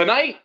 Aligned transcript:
Tonight, 0.00 0.36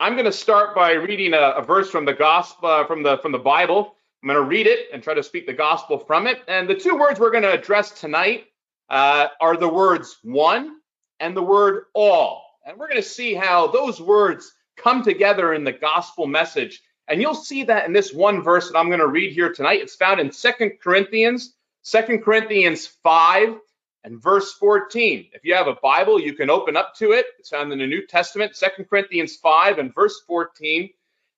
I'm 0.00 0.14
going 0.14 0.24
to 0.24 0.32
start 0.32 0.74
by 0.74 0.92
reading 0.92 1.34
a, 1.34 1.56
a 1.58 1.62
verse 1.62 1.90
from 1.90 2.06
the 2.06 2.14
gospel 2.14 2.66
uh, 2.66 2.86
from 2.86 3.02
the 3.02 3.18
from 3.18 3.32
the 3.32 3.38
Bible. 3.38 3.96
I'm 4.22 4.28
going 4.28 4.40
to 4.40 4.48
read 4.48 4.66
it 4.66 4.88
and 4.94 5.02
try 5.02 5.12
to 5.12 5.22
speak 5.22 5.46
the 5.46 5.52
gospel 5.52 5.98
from 5.98 6.26
it. 6.26 6.38
And 6.48 6.66
the 6.66 6.74
two 6.74 6.96
words 6.96 7.20
we're 7.20 7.30
going 7.30 7.42
to 7.42 7.52
address 7.52 7.90
tonight 7.90 8.46
uh, 8.88 9.26
are 9.42 9.58
the 9.58 9.68
words 9.68 10.16
one 10.22 10.76
and 11.20 11.36
the 11.36 11.42
word 11.42 11.84
all. 11.92 12.46
And 12.64 12.78
we're 12.78 12.88
going 12.88 13.02
to 13.02 13.06
see 13.06 13.34
how 13.34 13.66
those 13.66 14.00
words 14.00 14.50
come 14.78 15.02
together 15.02 15.52
in 15.52 15.64
the 15.64 15.72
gospel 15.72 16.26
message. 16.26 16.80
And 17.06 17.20
you'll 17.20 17.34
see 17.34 17.62
that 17.64 17.84
in 17.84 17.92
this 17.92 18.10
one 18.10 18.40
verse 18.40 18.70
that 18.70 18.78
I'm 18.78 18.88
going 18.88 19.00
to 19.00 19.06
read 19.06 19.34
here 19.34 19.52
tonight. 19.52 19.82
It's 19.82 19.96
found 19.96 20.18
in 20.18 20.32
Second 20.32 20.78
Corinthians, 20.82 21.52
Second 21.82 22.24
Corinthians 22.24 22.86
5 23.02 23.58
and 24.04 24.22
verse 24.22 24.52
14. 24.52 25.30
If 25.32 25.44
you 25.44 25.54
have 25.54 25.66
a 25.66 25.76
Bible, 25.82 26.20
you 26.20 26.34
can 26.34 26.50
open 26.50 26.76
up 26.76 26.94
to 26.96 27.12
it. 27.12 27.26
It's 27.38 27.48
found 27.48 27.72
in 27.72 27.78
the 27.78 27.86
New 27.86 28.06
Testament, 28.06 28.54
Second 28.54 28.88
Corinthians 28.88 29.36
5 29.36 29.78
and 29.78 29.94
verse 29.94 30.22
14. 30.26 30.90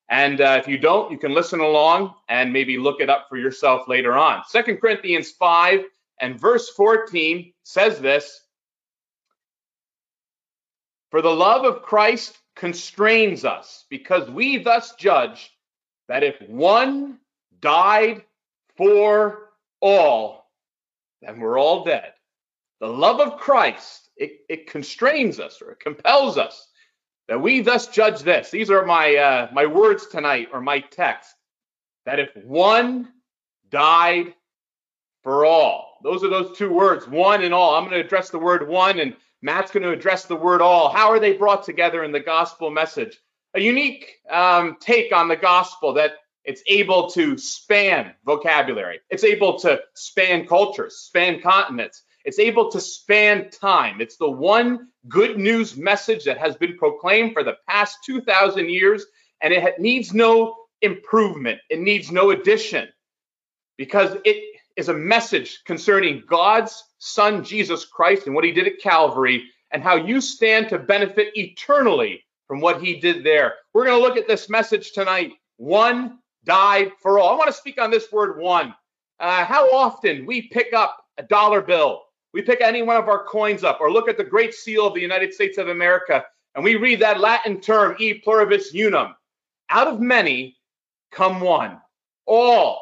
And 0.08 0.40
uh, 0.40 0.58
if 0.60 0.68
you 0.68 0.78
don't, 0.78 1.10
you 1.10 1.18
can 1.18 1.32
listen 1.32 1.60
along 1.60 2.14
and 2.28 2.52
maybe 2.52 2.76
look 2.76 3.00
it 3.00 3.10
up 3.10 3.26
for 3.28 3.36
yourself 3.36 3.88
later 3.88 4.14
on. 4.14 4.42
Second 4.48 4.80
Corinthians 4.80 5.30
5 5.32 5.84
and 6.20 6.38
verse 6.38 6.68
14 6.70 7.52
says 7.62 8.00
this 8.00 8.42
For 11.10 11.22
the 11.22 11.30
love 11.30 11.64
of 11.64 11.82
Christ 11.82 12.38
constrains 12.56 13.44
us, 13.44 13.84
because 13.90 14.30
we 14.30 14.58
thus 14.58 14.94
judge 14.94 15.52
that 16.08 16.22
if 16.22 16.40
one 16.48 17.18
died 17.60 18.24
for 18.76 19.50
all, 19.80 20.50
then 21.20 21.40
we're 21.40 21.58
all 21.58 21.84
dead. 21.84 22.12
The 22.80 22.88
love 22.88 23.20
of 23.20 23.38
Christ, 23.38 24.10
it, 24.16 24.40
it 24.48 24.70
constrains 24.70 25.40
us 25.40 25.60
or 25.62 25.72
it 25.72 25.80
compels 25.80 26.36
us 26.38 26.68
that 27.28 27.40
we 27.40 27.60
thus 27.60 27.88
judge 27.88 28.22
this. 28.22 28.50
These 28.50 28.70
are 28.70 28.84
my 28.84 29.14
uh, 29.16 29.48
my 29.52 29.66
words 29.66 30.06
tonight 30.06 30.48
or 30.52 30.60
my 30.60 30.80
text. 30.80 31.34
That 32.04 32.20
if 32.20 32.30
one 32.44 33.12
died 33.68 34.34
for 35.22 35.44
all, 35.44 35.98
those 36.04 36.22
are 36.22 36.28
those 36.28 36.56
two 36.56 36.72
words, 36.72 37.08
one 37.08 37.42
and 37.42 37.52
all. 37.52 37.74
I'm 37.74 37.84
going 37.84 37.98
to 37.98 38.04
address 38.04 38.30
the 38.30 38.38
word 38.38 38.68
one, 38.68 39.00
and 39.00 39.16
Matt's 39.42 39.72
going 39.72 39.82
to 39.82 39.90
address 39.90 40.24
the 40.24 40.36
word 40.36 40.62
all. 40.62 40.90
How 40.90 41.10
are 41.10 41.18
they 41.18 41.32
brought 41.32 41.64
together 41.64 42.04
in 42.04 42.12
the 42.12 42.20
gospel 42.20 42.70
message? 42.70 43.18
A 43.54 43.60
unique 43.60 44.16
um, 44.30 44.76
take 44.80 45.12
on 45.12 45.28
the 45.28 45.36
gospel 45.36 45.94
that 45.94 46.12
it's 46.44 46.62
able 46.68 47.10
to 47.10 47.36
span 47.36 48.14
vocabulary. 48.24 49.00
It's 49.10 49.24
able 49.24 49.58
to 49.60 49.80
span 49.94 50.46
cultures, 50.46 50.96
span 50.96 51.40
continents. 51.40 52.04
It's 52.26 52.40
able 52.40 52.72
to 52.72 52.80
span 52.80 53.50
time. 53.50 54.00
It's 54.00 54.16
the 54.16 54.28
one 54.28 54.88
good 55.06 55.38
news 55.38 55.76
message 55.76 56.24
that 56.24 56.38
has 56.38 56.56
been 56.56 56.76
proclaimed 56.76 57.32
for 57.32 57.44
the 57.44 57.56
past 57.68 57.98
2,000 58.04 58.68
years, 58.68 59.06
and 59.40 59.54
it 59.54 59.78
needs 59.78 60.12
no 60.12 60.56
improvement. 60.82 61.60
It 61.70 61.78
needs 61.78 62.10
no 62.10 62.32
addition 62.32 62.88
because 63.78 64.16
it 64.24 64.42
is 64.76 64.88
a 64.88 64.94
message 64.94 65.62
concerning 65.66 66.24
God's 66.26 66.82
Son, 66.98 67.44
Jesus 67.44 67.84
Christ, 67.84 68.26
and 68.26 68.34
what 68.34 68.44
he 68.44 68.50
did 68.50 68.66
at 68.66 68.80
Calvary, 68.80 69.44
and 69.70 69.80
how 69.80 69.94
you 69.94 70.20
stand 70.20 70.68
to 70.70 70.80
benefit 70.80 71.28
eternally 71.34 72.24
from 72.48 72.60
what 72.60 72.82
he 72.82 72.98
did 72.98 73.22
there. 73.22 73.54
We're 73.72 73.86
going 73.86 74.00
to 74.00 74.04
look 74.04 74.16
at 74.16 74.26
this 74.26 74.50
message 74.50 74.90
tonight. 74.90 75.34
One 75.58 76.18
died 76.44 76.90
for 77.00 77.20
all. 77.20 77.28
I 77.28 77.36
want 77.36 77.48
to 77.48 77.52
speak 77.52 77.80
on 77.80 77.92
this 77.92 78.10
word 78.10 78.40
one. 78.40 78.74
Uh, 79.20 79.44
how 79.44 79.70
often 79.70 80.26
we 80.26 80.48
pick 80.48 80.72
up 80.72 81.04
a 81.18 81.22
dollar 81.22 81.62
bill 81.62 82.02
we 82.32 82.42
pick 82.42 82.60
any 82.60 82.82
one 82.82 82.96
of 82.96 83.08
our 83.08 83.24
coins 83.24 83.64
up 83.64 83.80
or 83.80 83.90
look 83.90 84.08
at 84.08 84.16
the 84.16 84.24
Great 84.24 84.54
Seal 84.54 84.86
of 84.86 84.94
the 84.94 85.00
United 85.00 85.32
States 85.32 85.58
of 85.58 85.68
America 85.68 86.24
and 86.56 86.64
we 86.64 86.76
read 86.76 87.00
that 87.00 87.20
Latin 87.20 87.60
term, 87.60 87.96
e 87.98 88.14
pluribus 88.14 88.74
unum. 88.74 89.14
Out 89.68 89.88
of 89.88 90.00
many 90.00 90.56
come 91.12 91.40
one, 91.40 91.78
all 92.24 92.80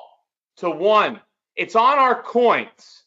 to 0.59 0.71
one. 0.71 1.21
It's 1.57 1.75
on 1.75 1.99
our 1.99 2.23
coins, 2.23 3.03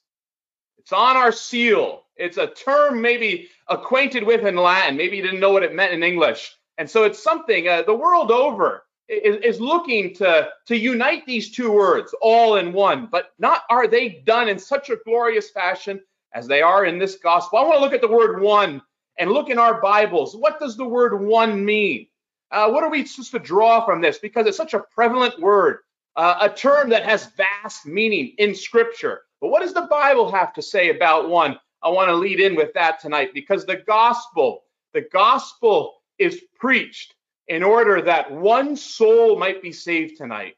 it's 0.77 0.91
on 0.91 1.15
our 1.15 1.31
seal. 1.31 2.03
It's 2.17 2.37
a 2.37 2.47
term 2.47 2.99
maybe 2.99 3.47
acquainted 3.67 4.23
with 4.23 4.43
in 4.45 4.55
Latin. 4.55 4.97
Maybe 4.97 5.17
you 5.17 5.23
didn't 5.23 5.39
know 5.39 5.51
what 5.51 5.61
it 5.61 5.75
meant 5.75 5.93
in 5.93 6.01
English. 6.01 6.55
And 6.79 6.89
so 6.89 7.03
it's 7.03 7.21
something 7.21 7.67
uh, 7.67 7.83
the 7.83 7.93
world 7.93 8.31
over 8.31 8.85
is, 9.07 9.37
is 9.43 9.61
looking 9.61 10.15
to, 10.15 10.49
to 10.65 10.75
unite 10.75 11.27
these 11.27 11.51
two 11.51 11.71
words 11.71 12.15
all 12.19 12.55
in 12.55 12.73
one, 12.73 13.07
but 13.11 13.33
not 13.37 13.61
are 13.69 13.87
they 13.87 14.23
done 14.25 14.49
in 14.49 14.57
such 14.57 14.89
a 14.89 14.97
glorious 15.05 15.51
fashion 15.51 16.01
as 16.33 16.47
they 16.47 16.61
are 16.61 16.85
in 16.85 16.99
this 16.99 17.15
gospel. 17.15 17.59
I 17.59 17.63
want 17.63 17.75
to 17.77 17.81
look 17.81 17.93
at 17.93 18.01
the 18.01 18.07
word 18.07 18.41
one 18.41 18.81
and 19.17 19.31
look 19.31 19.49
in 19.49 19.59
our 19.59 19.81
Bibles. 19.81 20.35
What 20.35 20.59
does 20.59 20.77
the 20.77 20.87
word 20.87 21.19
one 21.21 21.63
mean? 21.63 22.07
Uh, 22.51 22.69
what 22.69 22.83
are 22.83 22.89
we 22.89 23.05
supposed 23.05 23.31
to 23.31 23.39
draw 23.39 23.85
from 23.85 24.01
this? 24.01 24.19
Because 24.19 24.45
it's 24.47 24.57
such 24.57 24.73
a 24.73 24.79
prevalent 24.79 25.39
word, 25.39 25.79
uh, 26.15 26.37
a 26.41 26.49
term 26.49 26.89
that 26.89 27.03
has 27.03 27.31
vast 27.35 27.85
meaning 27.85 28.33
in 28.37 28.55
Scripture. 28.55 29.21
But 29.41 29.49
what 29.49 29.61
does 29.61 29.73
the 29.73 29.81
Bible 29.81 30.31
have 30.31 30.53
to 30.53 30.61
say 30.61 30.89
about 30.89 31.29
one? 31.29 31.59
I 31.83 31.89
want 31.89 32.09
to 32.09 32.15
lead 32.15 32.39
in 32.39 32.55
with 32.55 32.73
that 32.73 32.99
tonight 32.99 33.31
because 33.33 33.65
the 33.65 33.83
gospel, 33.87 34.63
the 34.93 35.01
gospel 35.01 35.95
is 36.17 36.41
preached 36.55 37.13
in 37.47 37.63
order 37.63 38.01
that 38.01 38.31
one 38.31 38.75
soul 38.75 39.37
might 39.37 39.61
be 39.61 39.71
saved 39.71 40.17
tonight. 40.17 40.55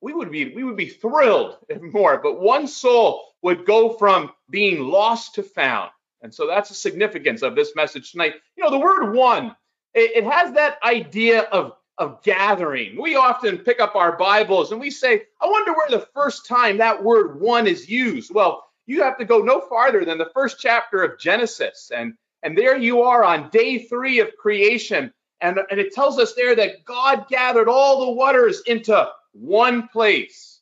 We 0.00 0.12
would 0.12 0.30
be 0.30 0.54
we 0.54 0.64
would 0.64 0.76
be 0.76 0.88
thrilled 0.88 1.58
if 1.68 1.80
more, 1.94 2.18
but 2.22 2.40
one 2.40 2.66
soul 2.66 3.24
would 3.46 3.64
go 3.64 3.90
from 3.90 4.32
being 4.50 4.80
lost 4.80 5.36
to 5.36 5.42
found. 5.44 5.88
And 6.20 6.34
so 6.34 6.48
that's 6.48 6.68
the 6.68 6.74
significance 6.74 7.42
of 7.42 7.54
this 7.54 7.76
message 7.76 8.10
tonight. 8.10 8.34
You 8.56 8.64
know, 8.64 8.70
the 8.70 8.78
word 8.80 9.12
one, 9.12 9.54
it, 9.94 10.16
it 10.16 10.24
has 10.24 10.54
that 10.54 10.78
idea 10.82 11.42
of, 11.42 11.74
of 11.96 12.24
gathering. 12.24 13.00
We 13.00 13.14
often 13.14 13.58
pick 13.58 13.78
up 13.78 13.94
our 13.94 14.16
Bibles 14.16 14.72
and 14.72 14.80
we 14.80 14.90
say, 14.90 15.22
I 15.40 15.46
wonder 15.46 15.72
where 15.74 15.88
the 15.88 16.08
first 16.12 16.48
time 16.48 16.78
that 16.78 17.04
word 17.04 17.40
one 17.40 17.68
is 17.68 17.88
used. 17.88 18.34
Well, 18.34 18.64
you 18.84 19.04
have 19.04 19.16
to 19.18 19.24
go 19.24 19.38
no 19.38 19.60
farther 19.60 20.04
than 20.04 20.18
the 20.18 20.32
first 20.34 20.56
chapter 20.58 21.04
of 21.04 21.20
Genesis. 21.20 21.92
And, 21.94 22.14
and 22.42 22.58
there 22.58 22.76
you 22.76 23.02
are 23.02 23.22
on 23.22 23.50
day 23.50 23.78
three 23.78 24.18
of 24.18 24.36
creation. 24.36 25.12
And, 25.40 25.60
and 25.70 25.78
it 25.78 25.94
tells 25.94 26.18
us 26.18 26.34
there 26.34 26.56
that 26.56 26.84
God 26.84 27.28
gathered 27.28 27.68
all 27.68 28.06
the 28.06 28.12
waters 28.12 28.62
into 28.66 29.08
one 29.30 29.86
place. 29.86 30.55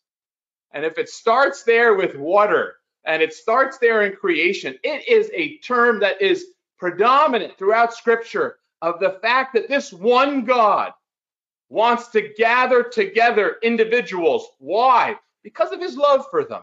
And 0.75 0.85
if 0.85 0.99
it 0.99 1.09
starts 1.09 1.63
there 1.63 1.95
with 1.95 2.17
water 2.17 2.75
and 3.05 3.23
it 3.23 3.33
starts 3.33 3.79
there 3.79 4.03
in 4.03 4.17
creation, 4.17 4.77
it 4.83 5.09
is 5.09 5.31
a 5.33 5.59
term 5.59 6.01
that 6.01 6.21
is 6.21 6.47
predominant 6.79 7.57
throughout 7.57 7.95
Scripture 7.95 8.57
of 8.83 8.99
the 9.01 9.19
fact 9.23 9.55
that 9.55 9.69
this 9.69 9.93
one 9.93 10.45
God 10.45 10.93
wants 11.69 12.09
to 12.09 12.35
gather 12.37 12.83
together 12.83 13.57
individuals. 13.63 14.49
Why? 14.59 15.17
Because 15.45 15.73
of 15.73 15.81
his 15.81 15.97
love 15.97 16.27
for 16.31 16.45
them. 16.45 16.63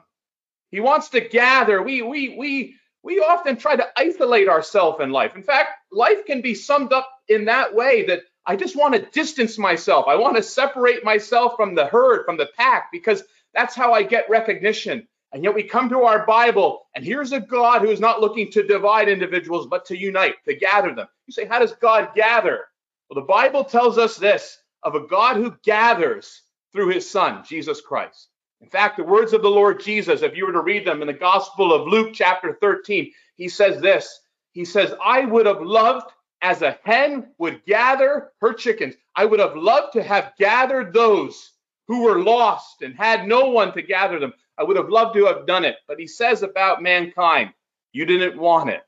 He 0.71 0.81
wants 0.81 1.09
to 1.09 1.21
gather. 1.21 1.81
We 1.81 2.01
we 2.01 2.35
we 2.37 2.75
we 3.03 3.19
often 3.19 3.57
try 3.57 3.75
to 3.75 3.87
isolate 3.97 4.47
ourselves 4.47 4.99
in 5.01 5.11
life. 5.11 5.35
In 5.35 5.43
fact, 5.43 5.69
life 5.91 6.25
can 6.25 6.41
be 6.41 6.53
summed 6.53 6.93
up 6.93 7.09
in 7.27 7.45
that 7.45 7.73
way 7.73 8.05
that 8.07 8.21
I 8.45 8.55
just 8.55 8.75
want 8.75 8.93
to 8.95 9.01
distance 9.11 9.57
myself. 9.57 10.05
I 10.07 10.15
want 10.15 10.35
to 10.37 10.43
separate 10.43 11.03
myself 11.03 11.53
from 11.55 11.75
the 11.75 11.85
herd, 11.85 12.25
from 12.25 12.37
the 12.37 12.49
pack, 12.57 12.89
because 12.91 13.23
that's 13.53 13.75
how 13.75 13.93
I 13.93 14.03
get 14.03 14.29
recognition. 14.29 15.07
And 15.33 15.43
yet 15.43 15.55
we 15.55 15.63
come 15.63 15.87
to 15.89 16.01
our 16.03 16.25
Bible, 16.25 16.87
and 16.95 17.05
here's 17.05 17.31
a 17.31 17.39
God 17.39 17.81
who 17.81 17.89
is 17.89 18.01
not 18.01 18.19
looking 18.19 18.51
to 18.51 18.67
divide 18.67 19.07
individuals, 19.07 19.67
but 19.67 19.85
to 19.85 19.97
unite, 19.97 20.35
to 20.45 20.55
gather 20.55 20.93
them. 20.93 21.07
You 21.25 21.33
say, 21.33 21.45
how 21.45 21.59
does 21.59 21.71
God 21.73 22.09
gather? 22.15 22.65
Well, 23.09 23.21
the 23.21 23.27
Bible 23.27 23.63
tells 23.63 23.97
us 23.97 24.17
this 24.17 24.57
of 24.83 24.95
a 24.95 25.07
God 25.07 25.37
who 25.37 25.55
gathers 25.63 26.41
through 26.73 26.89
his 26.89 27.09
Son, 27.09 27.43
Jesus 27.47 27.79
Christ. 27.79 28.27
In 28.59 28.67
fact, 28.67 28.97
the 28.97 29.03
words 29.03 29.33
of 29.33 29.41
the 29.41 29.49
Lord 29.49 29.81
Jesus, 29.81 30.21
if 30.21 30.35
you 30.35 30.45
were 30.45 30.53
to 30.53 30.61
read 30.61 30.85
them 30.85 31.01
in 31.01 31.07
the 31.07 31.13
Gospel 31.13 31.73
of 31.73 31.87
Luke, 31.87 32.11
chapter 32.13 32.57
13, 32.59 33.11
he 33.35 33.47
says 33.47 33.81
this 33.81 34.19
He 34.51 34.65
says, 34.65 34.93
I 35.03 35.25
would 35.25 35.45
have 35.45 35.61
loved 35.61 36.11
as 36.41 36.61
a 36.61 36.77
hen 36.83 37.31
would 37.37 37.63
gather 37.65 38.31
her 38.41 38.53
chickens, 38.53 38.95
I 39.15 39.25
would 39.25 39.39
have 39.39 39.55
loved 39.55 39.93
to 39.93 40.03
have 40.03 40.33
gathered 40.37 40.93
those 40.93 41.51
who 41.91 42.03
were 42.03 42.23
lost 42.23 42.83
and 42.83 42.95
had 42.95 43.27
no 43.27 43.49
one 43.49 43.73
to 43.73 43.81
gather 43.81 44.17
them. 44.17 44.31
I 44.57 44.63
would 44.63 44.77
have 44.77 44.87
loved 44.87 45.13
to 45.15 45.25
have 45.25 45.45
done 45.45 45.65
it. 45.65 45.75
But 45.89 45.99
he 45.99 46.07
says 46.07 46.41
about 46.41 46.81
mankind, 46.81 47.51
you 47.91 48.05
didn't 48.05 48.39
want 48.39 48.69
it. 48.69 48.79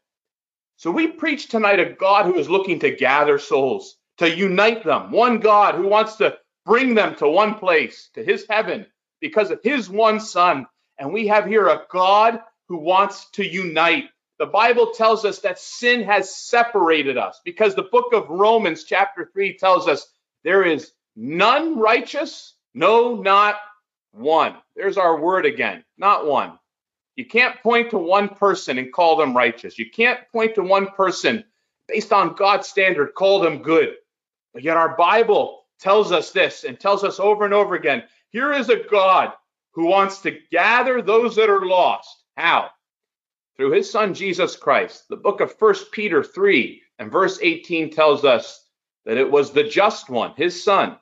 So 0.77 0.89
we 0.89 1.07
preach 1.09 1.49
tonight 1.49 1.81
a 1.81 1.91
God 1.91 2.25
who 2.25 2.35
is 2.35 2.49
looking 2.49 2.79
to 2.79 2.95
gather 2.95 3.39
souls, 3.39 3.97
to 4.19 4.33
unite 4.33 4.85
them. 4.85 5.11
One 5.11 5.39
God 5.39 5.75
who 5.75 5.85
wants 5.85 6.15
to 6.15 6.37
bring 6.65 6.95
them 6.95 7.13
to 7.17 7.27
one 7.27 7.55
place, 7.55 8.09
to 8.13 8.23
his 8.23 8.45
heaven, 8.49 8.85
because 9.19 9.51
of 9.51 9.59
his 9.61 9.89
one 9.89 10.21
Son. 10.21 10.65
And 10.97 11.11
we 11.11 11.27
have 11.27 11.45
here 11.45 11.67
a 11.67 11.81
God 11.91 12.39
who 12.69 12.77
wants 12.77 13.29
to 13.31 13.45
unite. 13.45 14.05
The 14.39 14.45
Bible 14.45 14.91
tells 14.91 15.25
us 15.25 15.39
that 15.39 15.59
sin 15.59 16.03
has 16.03 16.33
separated 16.33 17.17
us 17.17 17.41
because 17.43 17.75
the 17.75 17.83
book 17.83 18.13
of 18.13 18.29
Romans, 18.29 18.85
chapter 18.85 19.29
3, 19.33 19.57
tells 19.57 19.89
us 19.89 20.07
there 20.45 20.63
is 20.63 20.93
none 21.17 21.77
righteous, 21.77 22.55
no, 22.73 23.15
not 23.15 23.55
one. 24.11 24.55
There's 24.75 24.97
our 24.97 25.19
word 25.19 25.45
again, 25.45 25.83
not 25.97 26.25
one. 26.25 26.57
You 27.15 27.25
can't 27.25 27.61
point 27.61 27.91
to 27.91 27.97
one 27.97 28.29
person 28.29 28.77
and 28.77 28.91
call 28.91 29.17
them 29.17 29.35
righteous. 29.35 29.77
You 29.77 29.89
can't 29.89 30.19
point 30.31 30.55
to 30.55 30.63
one 30.63 30.87
person 30.87 31.43
based 31.87 32.11
on 32.11 32.35
God's 32.35 32.67
standard, 32.67 33.13
call 33.13 33.39
them 33.39 33.61
good. 33.61 33.95
But 34.53 34.63
yet 34.63 34.77
our 34.77 34.95
Bible 34.95 35.65
tells 35.79 36.11
us 36.11 36.31
this 36.31 36.63
and 36.63 36.79
tells 36.79 37.03
us 37.03 37.19
over 37.19 37.45
and 37.45 37.53
over 37.53 37.75
again 37.75 38.03
here 38.33 38.51
is 38.51 38.69
a 38.69 38.83
God 38.89 39.31
who 39.73 39.85
wants 39.85 40.21
to 40.21 40.39
gather 40.51 41.01
those 41.01 41.35
that 41.35 41.51
are 41.51 41.65
lost. 41.65 42.23
How? 42.35 42.71
Through 43.55 43.73
his 43.73 43.91
son 43.91 44.15
Jesus 44.15 44.55
Christ. 44.55 45.07
The 45.07 45.15
book 45.15 45.39
of 45.39 45.55
First 45.55 45.91
Peter 45.91 46.23
3 46.23 46.81
and 46.97 47.11
verse 47.11 47.37
18 47.41 47.91
tells 47.91 48.25
us 48.25 48.65
that 49.05 49.17
it 49.17 49.29
was 49.29 49.51
the 49.51 49.63
just 49.63 50.09
one, 50.09 50.33
his 50.35 50.63
son, 50.63 50.97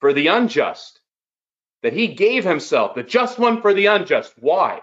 for 0.00 0.12
the 0.12 0.26
unjust, 0.26 1.00
that 1.82 1.92
he 1.92 2.08
gave 2.08 2.44
himself, 2.44 2.94
the 2.94 3.02
just 3.02 3.38
one 3.38 3.60
for 3.60 3.74
the 3.74 3.86
unjust. 3.86 4.32
Why? 4.38 4.80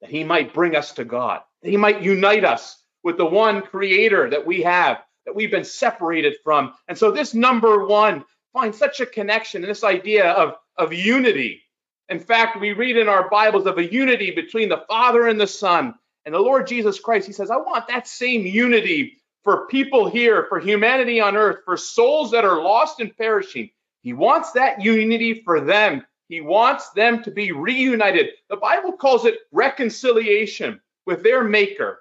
That 0.00 0.10
he 0.10 0.24
might 0.24 0.54
bring 0.54 0.76
us 0.76 0.92
to 0.92 1.04
God, 1.04 1.40
that 1.62 1.70
he 1.70 1.76
might 1.76 2.02
unite 2.02 2.44
us 2.44 2.82
with 3.02 3.16
the 3.16 3.26
one 3.26 3.62
creator 3.62 4.30
that 4.30 4.46
we 4.46 4.62
have, 4.62 4.98
that 5.26 5.34
we've 5.34 5.50
been 5.50 5.64
separated 5.64 6.36
from. 6.44 6.74
And 6.86 6.96
so 6.96 7.10
this 7.10 7.34
number 7.34 7.86
one 7.86 8.24
finds 8.52 8.78
such 8.78 9.00
a 9.00 9.06
connection 9.06 9.62
in 9.62 9.68
this 9.68 9.84
idea 9.84 10.30
of, 10.30 10.54
of 10.76 10.92
unity. 10.92 11.62
In 12.08 12.20
fact, 12.20 12.60
we 12.60 12.72
read 12.72 12.96
in 12.96 13.08
our 13.08 13.28
Bibles 13.28 13.66
of 13.66 13.78
a 13.78 13.92
unity 13.92 14.30
between 14.30 14.68
the 14.68 14.84
Father 14.88 15.26
and 15.26 15.40
the 15.40 15.46
Son 15.46 15.94
and 16.24 16.34
the 16.34 16.40
Lord 16.40 16.66
Jesus 16.66 16.98
Christ. 17.00 17.26
He 17.26 17.32
says, 17.32 17.50
I 17.50 17.56
want 17.56 17.88
that 17.88 18.08
same 18.08 18.46
unity 18.46 19.18
for 19.44 19.66
people 19.66 20.08
here, 20.08 20.46
for 20.48 20.60
humanity 20.60 21.20
on 21.20 21.36
earth, 21.36 21.60
for 21.64 21.76
souls 21.76 22.30
that 22.32 22.44
are 22.44 22.62
lost 22.62 23.00
and 23.00 23.16
perishing. 23.16 23.70
He 24.02 24.12
wants 24.12 24.52
that 24.52 24.82
unity 24.82 25.42
for 25.44 25.60
them. 25.60 26.04
He 26.28 26.40
wants 26.40 26.90
them 26.90 27.22
to 27.24 27.30
be 27.30 27.52
reunited. 27.52 28.30
The 28.48 28.56
Bible 28.56 28.92
calls 28.92 29.24
it 29.24 29.38
reconciliation 29.50 30.80
with 31.06 31.22
their 31.22 31.42
Maker. 31.42 32.00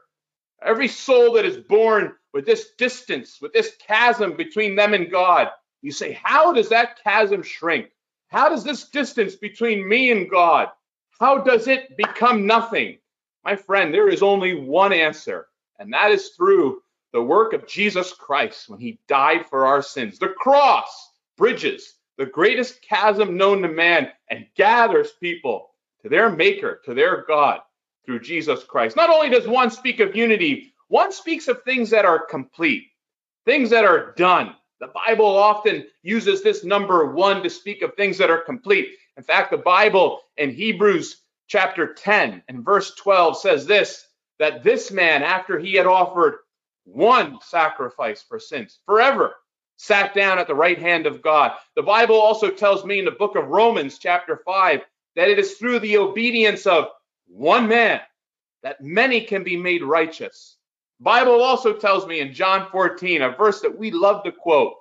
Every 0.61 0.87
soul 0.87 1.33
that 1.33 1.45
is 1.45 1.57
born 1.57 2.13
with 2.33 2.45
this 2.45 2.71
distance, 2.77 3.39
with 3.41 3.53
this 3.53 3.75
chasm 3.79 4.35
between 4.35 4.75
them 4.75 4.93
and 4.93 5.09
God, 5.09 5.49
you 5.81 5.91
say, 5.91 6.19
How 6.21 6.51
does 6.51 6.69
that 6.69 7.01
chasm 7.03 7.41
shrink? 7.41 7.91
How 8.27 8.49
does 8.49 8.63
this 8.63 8.89
distance 8.89 9.35
between 9.35 9.87
me 9.87 10.11
and 10.11 10.29
God, 10.29 10.69
how 11.19 11.39
does 11.39 11.67
it 11.67 11.97
become 11.97 12.45
nothing? 12.45 12.99
My 13.43 13.55
friend, 13.55 13.93
there 13.93 14.09
is 14.09 14.21
only 14.21 14.53
one 14.53 14.93
answer, 14.93 15.47
and 15.79 15.93
that 15.93 16.11
is 16.11 16.29
through 16.29 16.81
the 17.13 17.21
work 17.21 17.53
of 17.53 17.67
Jesus 17.67 18.13
Christ 18.13 18.69
when 18.69 18.79
he 18.79 18.99
died 19.07 19.45
for 19.45 19.65
our 19.65 19.81
sins. 19.81 20.19
The 20.19 20.27
cross 20.27 21.11
bridges 21.37 21.95
the 22.17 22.25
greatest 22.25 22.81
chasm 22.81 23.37
known 23.37 23.61
to 23.61 23.67
man 23.67 24.09
and 24.29 24.47
gathers 24.55 25.11
people 25.19 25.69
to 26.01 26.09
their 26.09 26.29
maker, 26.29 26.81
to 26.85 26.93
their 26.93 27.23
God 27.27 27.61
through 28.05 28.21
Jesus 28.21 28.63
Christ. 28.63 28.95
Not 28.95 29.09
only 29.09 29.29
does 29.29 29.47
one 29.47 29.69
speak 29.69 29.99
of 29.99 30.15
unity, 30.15 30.73
one 30.87 31.11
speaks 31.11 31.47
of 31.47 31.63
things 31.63 31.89
that 31.91 32.05
are 32.05 32.25
complete, 32.25 32.87
things 33.45 33.69
that 33.69 33.85
are 33.85 34.13
done. 34.17 34.55
The 34.79 34.87
Bible 34.87 35.25
often 35.25 35.85
uses 36.01 36.43
this 36.43 36.63
number 36.63 37.11
one 37.11 37.43
to 37.43 37.49
speak 37.49 37.81
of 37.81 37.95
things 37.95 38.17
that 38.19 38.29
are 38.29 38.41
complete. 38.41 38.89
In 39.17 39.23
fact, 39.23 39.51
the 39.51 39.57
Bible 39.57 40.21
in 40.37 40.51
Hebrews 40.51 41.21
chapter 41.47 41.93
10 41.93 42.43
and 42.47 42.63
verse 42.63 42.93
12 42.95 43.39
says 43.39 43.65
this 43.65 44.03
that 44.39 44.63
this 44.63 44.91
man, 44.91 45.23
after 45.23 45.57
he 45.57 45.73
had 45.73 45.87
offered 45.87 46.35
one 46.85 47.39
sacrifice 47.41 48.21
for 48.21 48.39
sins 48.39 48.79
forever, 48.85 49.33
sat 49.77 50.13
down 50.13 50.39
at 50.39 50.47
the 50.47 50.55
right 50.55 50.79
hand 50.79 51.05
of 51.05 51.21
God. 51.21 51.53
The 51.75 51.83
Bible 51.83 52.15
also 52.15 52.49
tells 52.49 52.83
me 52.83 52.99
in 52.99 53.05
the 53.05 53.11
book 53.11 53.35
of 53.35 53.47
Romans, 53.47 53.97
chapter 53.97 54.41
5, 54.45 54.81
that 55.15 55.29
it 55.29 55.39
is 55.39 55.53
through 55.53 55.79
the 55.79 55.97
obedience 55.97 56.67
of 56.67 56.87
one 57.27 57.67
man 57.67 58.01
that 58.63 58.81
many 58.81 59.21
can 59.21 59.43
be 59.43 59.55
made 59.55 59.83
righteous. 59.83 60.57
Bible 60.99 61.41
also 61.41 61.73
tells 61.73 62.07
me 62.07 62.19
in 62.19 62.33
John 62.33 62.67
14, 62.71 63.21
a 63.21 63.31
verse 63.31 63.61
that 63.61 63.77
we 63.77 63.91
love 63.91 64.23
to 64.23 64.31
quote, 64.31 64.73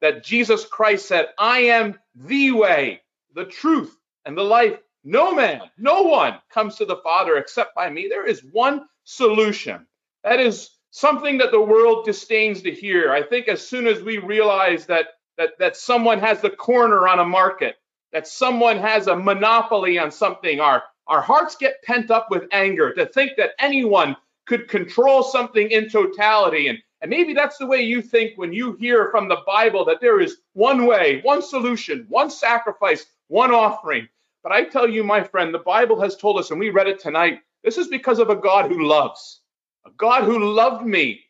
that 0.00 0.24
Jesus 0.24 0.64
Christ 0.64 1.06
said, 1.06 1.26
I 1.38 1.58
am 1.60 1.98
the 2.14 2.52
way, 2.52 3.02
the 3.34 3.44
truth, 3.44 3.94
and 4.24 4.36
the 4.36 4.42
life. 4.42 4.78
No 5.04 5.34
man, 5.34 5.62
no 5.76 6.02
one 6.02 6.38
comes 6.50 6.76
to 6.76 6.84
the 6.84 6.96
Father 6.96 7.36
except 7.36 7.74
by 7.74 7.90
me. 7.90 8.08
There 8.08 8.26
is 8.26 8.42
one 8.52 8.86
solution. 9.04 9.86
That 10.24 10.40
is 10.40 10.70
something 10.90 11.38
that 11.38 11.50
the 11.50 11.60
world 11.60 12.04
disdains 12.04 12.62
to 12.62 12.72
hear. 12.72 13.12
I 13.12 13.22
think 13.22 13.48
as 13.48 13.66
soon 13.66 13.86
as 13.86 14.02
we 14.02 14.18
realize 14.18 14.86
that 14.86 15.08
that 15.36 15.50
that 15.58 15.76
someone 15.76 16.18
has 16.20 16.40
the 16.40 16.50
corner 16.50 17.06
on 17.08 17.18
a 17.18 17.24
market, 17.24 17.76
that 18.12 18.26
someone 18.26 18.78
has 18.78 19.06
a 19.06 19.16
monopoly 19.16 19.98
on 19.98 20.10
something, 20.10 20.60
our 20.60 20.82
our 21.06 21.20
hearts 21.22 21.56
get 21.56 21.82
pent 21.84 22.10
up 22.10 22.28
with 22.30 22.48
anger 22.52 22.92
to 22.94 23.06
think 23.06 23.32
that 23.36 23.52
anyone 23.58 24.16
could 24.46 24.68
control 24.68 25.22
something 25.22 25.70
in 25.70 25.88
totality. 25.88 26.68
And, 26.68 26.78
and 27.00 27.10
maybe 27.10 27.34
that's 27.34 27.58
the 27.58 27.66
way 27.66 27.82
you 27.82 28.02
think 28.02 28.36
when 28.36 28.52
you 28.52 28.74
hear 28.74 29.10
from 29.10 29.28
the 29.28 29.38
Bible 29.46 29.84
that 29.86 30.00
there 30.00 30.20
is 30.20 30.38
one 30.54 30.86
way, 30.86 31.20
one 31.22 31.42
solution, 31.42 32.06
one 32.08 32.30
sacrifice, 32.30 33.06
one 33.28 33.52
offering. 33.52 34.08
But 34.42 34.52
I 34.52 34.64
tell 34.64 34.88
you, 34.88 35.04
my 35.04 35.22
friend, 35.22 35.52
the 35.52 35.58
Bible 35.60 36.00
has 36.00 36.16
told 36.16 36.38
us, 36.38 36.50
and 36.50 36.60
we 36.60 36.70
read 36.70 36.88
it 36.88 37.00
tonight, 37.00 37.40
this 37.64 37.78
is 37.78 37.88
because 37.88 38.18
of 38.18 38.30
a 38.30 38.36
God 38.36 38.70
who 38.70 38.86
loves 38.86 39.40
a 39.86 39.90
God 39.96 40.24
who 40.24 40.52
loved 40.52 40.84
me. 40.84 41.20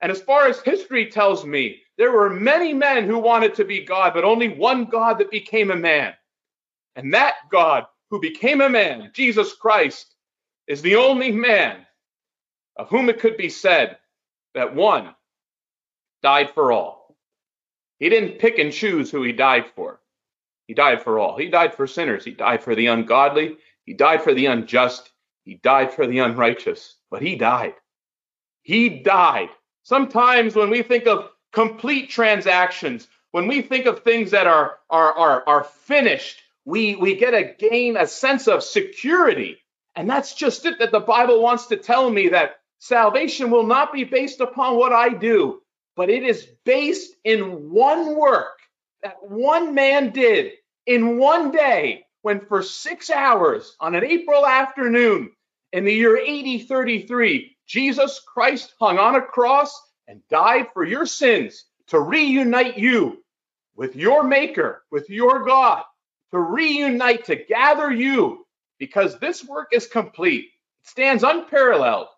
And 0.00 0.12
as 0.12 0.20
far 0.20 0.46
as 0.46 0.60
history 0.60 1.06
tells 1.06 1.44
me, 1.44 1.82
there 1.96 2.12
were 2.12 2.30
many 2.30 2.72
men 2.72 3.06
who 3.06 3.18
wanted 3.18 3.54
to 3.56 3.64
be 3.64 3.84
God, 3.84 4.14
but 4.14 4.24
only 4.24 4.48
one 4.48 4.84
God 4.84 5.18
that 5.18 5.30
became 5.30 5.70
a 5.70 5.76
man. 5.76 6.14
And 6.94 7.12
that 7.14 7.34
God 7.50 7.86
who 8.10 8.20
became 8.20 8.60
a 8.60 8.68
man, 8.68 9.10
Jesus 9.12 9.52
Christ, 9.54 10.14
is 10.66 10.82
the 10.82 10.96
only 10.96 11.32
man 11.32 11.84
of 12.76 12.88
whom 12.88 13.08
it 13.08 13.20
could 13.20 13.36
be 13.36 13.48
said 13.48 13.98
that 14.54 14.74
one 14.74 15.14
died 16.22 16.50
for 16.50 16.72
all. 16.72 17.16
He 17.98 18.08
didn't 18.08 18.38
pick 18.38 18.58
and 18.58 18.72
choose 18.72 19.10
who 19.10 19.22
he 19.24 19.32
died 19.32 19.66
for. 19.74 20.00
He 20.68 20.74
died 20.74 21.02
for 21.02 21.18
all. 21.18 21.36
He 21.36 21.48
died 21.48 21.74
for 21.74 21.86
sinners. 21.86 22.24
He 22.24 22.32
died 22.32 22.62
for 22.62 22.74
the 22.74 22.86
ungodly. 22.86 23.56
He 23.84 23.94
died 23.94 24.22
for 24.22 24.34
the 24.34 24.46
unjust. 24.46 25.10
He 25.44 25.56
died 25.56 25.92
for 25.92 26.06
the 26.06 26.20
unrighteous 26.20 26.97
but 27.10 27.22
he 27.22 27.36
died. 27.36 27.74
He 28.62 28.88
died. 28.88 29.48
Sometimes 29.82 30.54
when 30.54 30.70
we 30.70 30.82
think 30.82 31.06
of 31.06 31.30
complete 31.52 32.10
transactions, 32.10 33.08
when 33.30 33.46
we 33.46 33.62
think 33.62 33.86
of 33.86 34.02
things 34.02 34.30
that 34.32 34.46
are, 34.46 34.78
are, 34.90 35.12
are, 35.12 35.48
are 35.48 35.64
finished, 35.64 36.40
we, 36.64 36.96
we 36.96 37.16
get 37.16 37.34
a 37.34 37.54
gain, 37.58 37.96
a 37.96 38.06
sense 38.06 38.48
of 38.48 38.62
security. 38.62 39.58
And 39.94 40.08
that's 40.08 40.34
just 40.34 40.66
it 40.66 40.78
that 40.78 40.92
the 40.92 41.00
Bible 41.00 41.42
wants 41.42 41.66
to 41.66 41.76
tell 41.76 42.10
me 42.10 42.28
that 42.28 42.56
salvation 42.78 43.50
will 43.50 43.66
not 43.66 43.92
be 43.92 44.04
based 44.04 44.40
upon 44.40 44.76
what 44.76 44.92
I 44.92 45.08
do, 45.08 45.62
but 45.96 46.10
it 46.10 46.22
is 46.22 46.46
based 46.64 47.14
in 47.24 47.70
one 47.70 48.16
work 48.16 48.58
that 49.02 49.16
one 49.22 49.74
man 49.74 50.10
did 50.10 50.52
in 50.86 51.18
one 51.18 51.50
day 51.50 52.04
when 52.22 52.40
for 52.40 52.62
six 52.62 53.10
hours 53.10 53.76
on 53.80 53.94
an 53.94 54.04
April 54.04 54.46
afternoon, 54.46 55.30
in 55.72 55.84
the 55.84 55.92
year 55.92 56.16
8033, 56.16 57.56
Jesus 57.66 58.20
Christ 58.26 58.74
hung 58.80 58.98
on 58.98 59.16
a 59.16 59.22
cross 59.22 59.80
and 60.06 60.26
died 60.28 60.68
for 60.72 60.84
your 60.84 61.04
sins 61.04 61.66
to 61.88 62.00
reunite 62.00 62.78
you 62.78 63.22
with 63.76 63.94
your 63.94 64.24
Maker, 64.24 64.82
with 64.90 65.10
your 65.10 65.44
God, 65.44 65.84
to 66.30 66.40
reunite, 66.40 67.26
to 67.26 67.36
gather 67.36 67.92
you, 67.92 68.46
because 68.78 69.18
this 69.18 69.44
work 69.44 69.68
is 69.72 69.86
complete. 69.86 70.46
It 70.80 70.86
stands 70.88 71.22
unparalleled. 71.22 72.08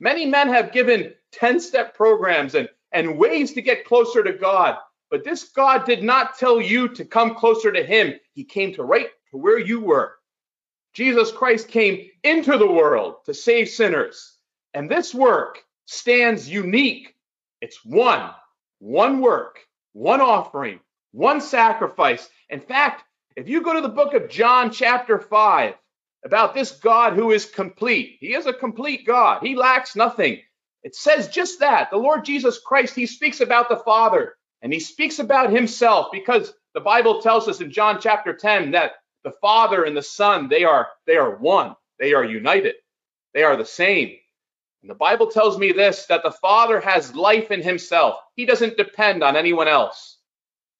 Many 0.00 0.26
men 0.26 0.48
have 0.48 0.72
given 0.72 1.14
10 1.32 1.60
step 1.60 1.94
programs 1.94 2.54
and, 2.54 2.68
and 2.92 3.18
ways 3.18 3.52
to 3.54 3.62
get 3.62 3.84
closer 3.84 4.22
to 4.22 4.32
God, 4.32 4.76
but 5.10 5.24
this 5.24 5.44
God 5.44 5.86
did 5.86 6.02
not 6.02 6.38
tell 6.38 6.60
you 6.60 6.88
to 6.90 7.04
come 7.04 7.34
closer 7.34 7.72
to 7.72 7.82
Him. 7.82 8.14
He 8.34 8.44
came 8.44 8.74
to 8.74 8.84
right 8.84 9.08
to 9.30 9.38
where 9.38 9.58
you 9.58 9.80
were. 9.80 10.17
Jesus 10.98 11.30
Christ 11.30 11.68
came 11.68 12.10
into 12.24 12.58
the 12.58 12.66
world 12.66 13.18
to 13.26 13.32
save 13.32 13.68
sinners. 13.68 14.36
And 14.74 14.90
this 14.90 15.14
work 15.14 15.62
stands 15.86 16.48
unique. 16.48 17.14
It's 17.60 17.84
one, 17.84 18.32
one 18.80 19.20
work, 19.20 19.60
one 19.92 20.20
offering, 20.20 20.80
one 21.12 21.40
sacrifice. 21.40 22.28
In 22.50 22.58
fact, 22.58 23.04
if 23.36 23.48
you 23.48 23.62
go 23.62 23.74
to 23.74 23.80
the 23.80 23.88
book 23.88 24.12
of 24.12 24.28
John, 24.28 24.72
chapter 24.72 25.20
5, 25.20 25.74
about 26.24 26.52
this 26.52 26.72
God 26.72 27.12
who 27.12 27.30
is 27.30 27.44
complete, 27.44 28.16
he 28.18 28.34
is 28.34 28.46
a 28.46 28.52
complete 28.52 29.06
God, 29.06 29.40
he 29.40 29.54
lacks 29.54 29.94
nothing. 29.94 30.40
It 30.82 30.96
says 30.96 31.28
just 31.28 31.60
that. 31.60 31.92
The 31.92 31.96
Lord 31.96 32.24
Jesus 32.24 32.58
Christ, 32.58 32.96
he 32.96 33.06
speaks 33.06 33.40
about 33.40 33.68
the 33.68 33.76
Father 33.76 34.34
and 34.62 34.72
he 34.72 34.80
speaks 34.80 35.20
about 35.20 35.52
himself 35.52 36.08
because 36.10 36.52
the 36.74 36.80
Bible 36.80 37.22
tells 37.22 37.46
us 37.46 37.60
in 37.60 37.70
John 37.70 38.00
chapter 38.00 38.34
10 38.34 38.72
that 38.72 38.94
the 39.28 39.36
Father 39.40 39.84
and 39.84 39.96
the 39.96 40.02
Son, 40.02 40.48
they 40.48 40.64
are 40.64 40.88
they 41.06 41.16
are 41.16 41.36
one. 41.36 41.76
They 41.98 42.14
are 42.14 42.24
united. 42.24 42.74
They 43.34 43.42
are 43.42 43.56
the 43.56 43.64
same. 43.64 44.16
And 44.82 44.90
the 44.90 44.94
Bible 44.94 45.26
tells 45.28 45.58
me 45.58 45.72
this 45.72 46.06
that 46.06 46.22
the 46.22 46.30
Father 46.30 46.80
has 46.80 47.14
life 47.14 47.50
in 47.50 47.62
himself. 47.62 48.16
He 48.36 48.46
doesn't 48.46 48.78
depend 48.78 49.22
on 49.22 49.36
anyone 49.36 49.68
else 49.68 50.18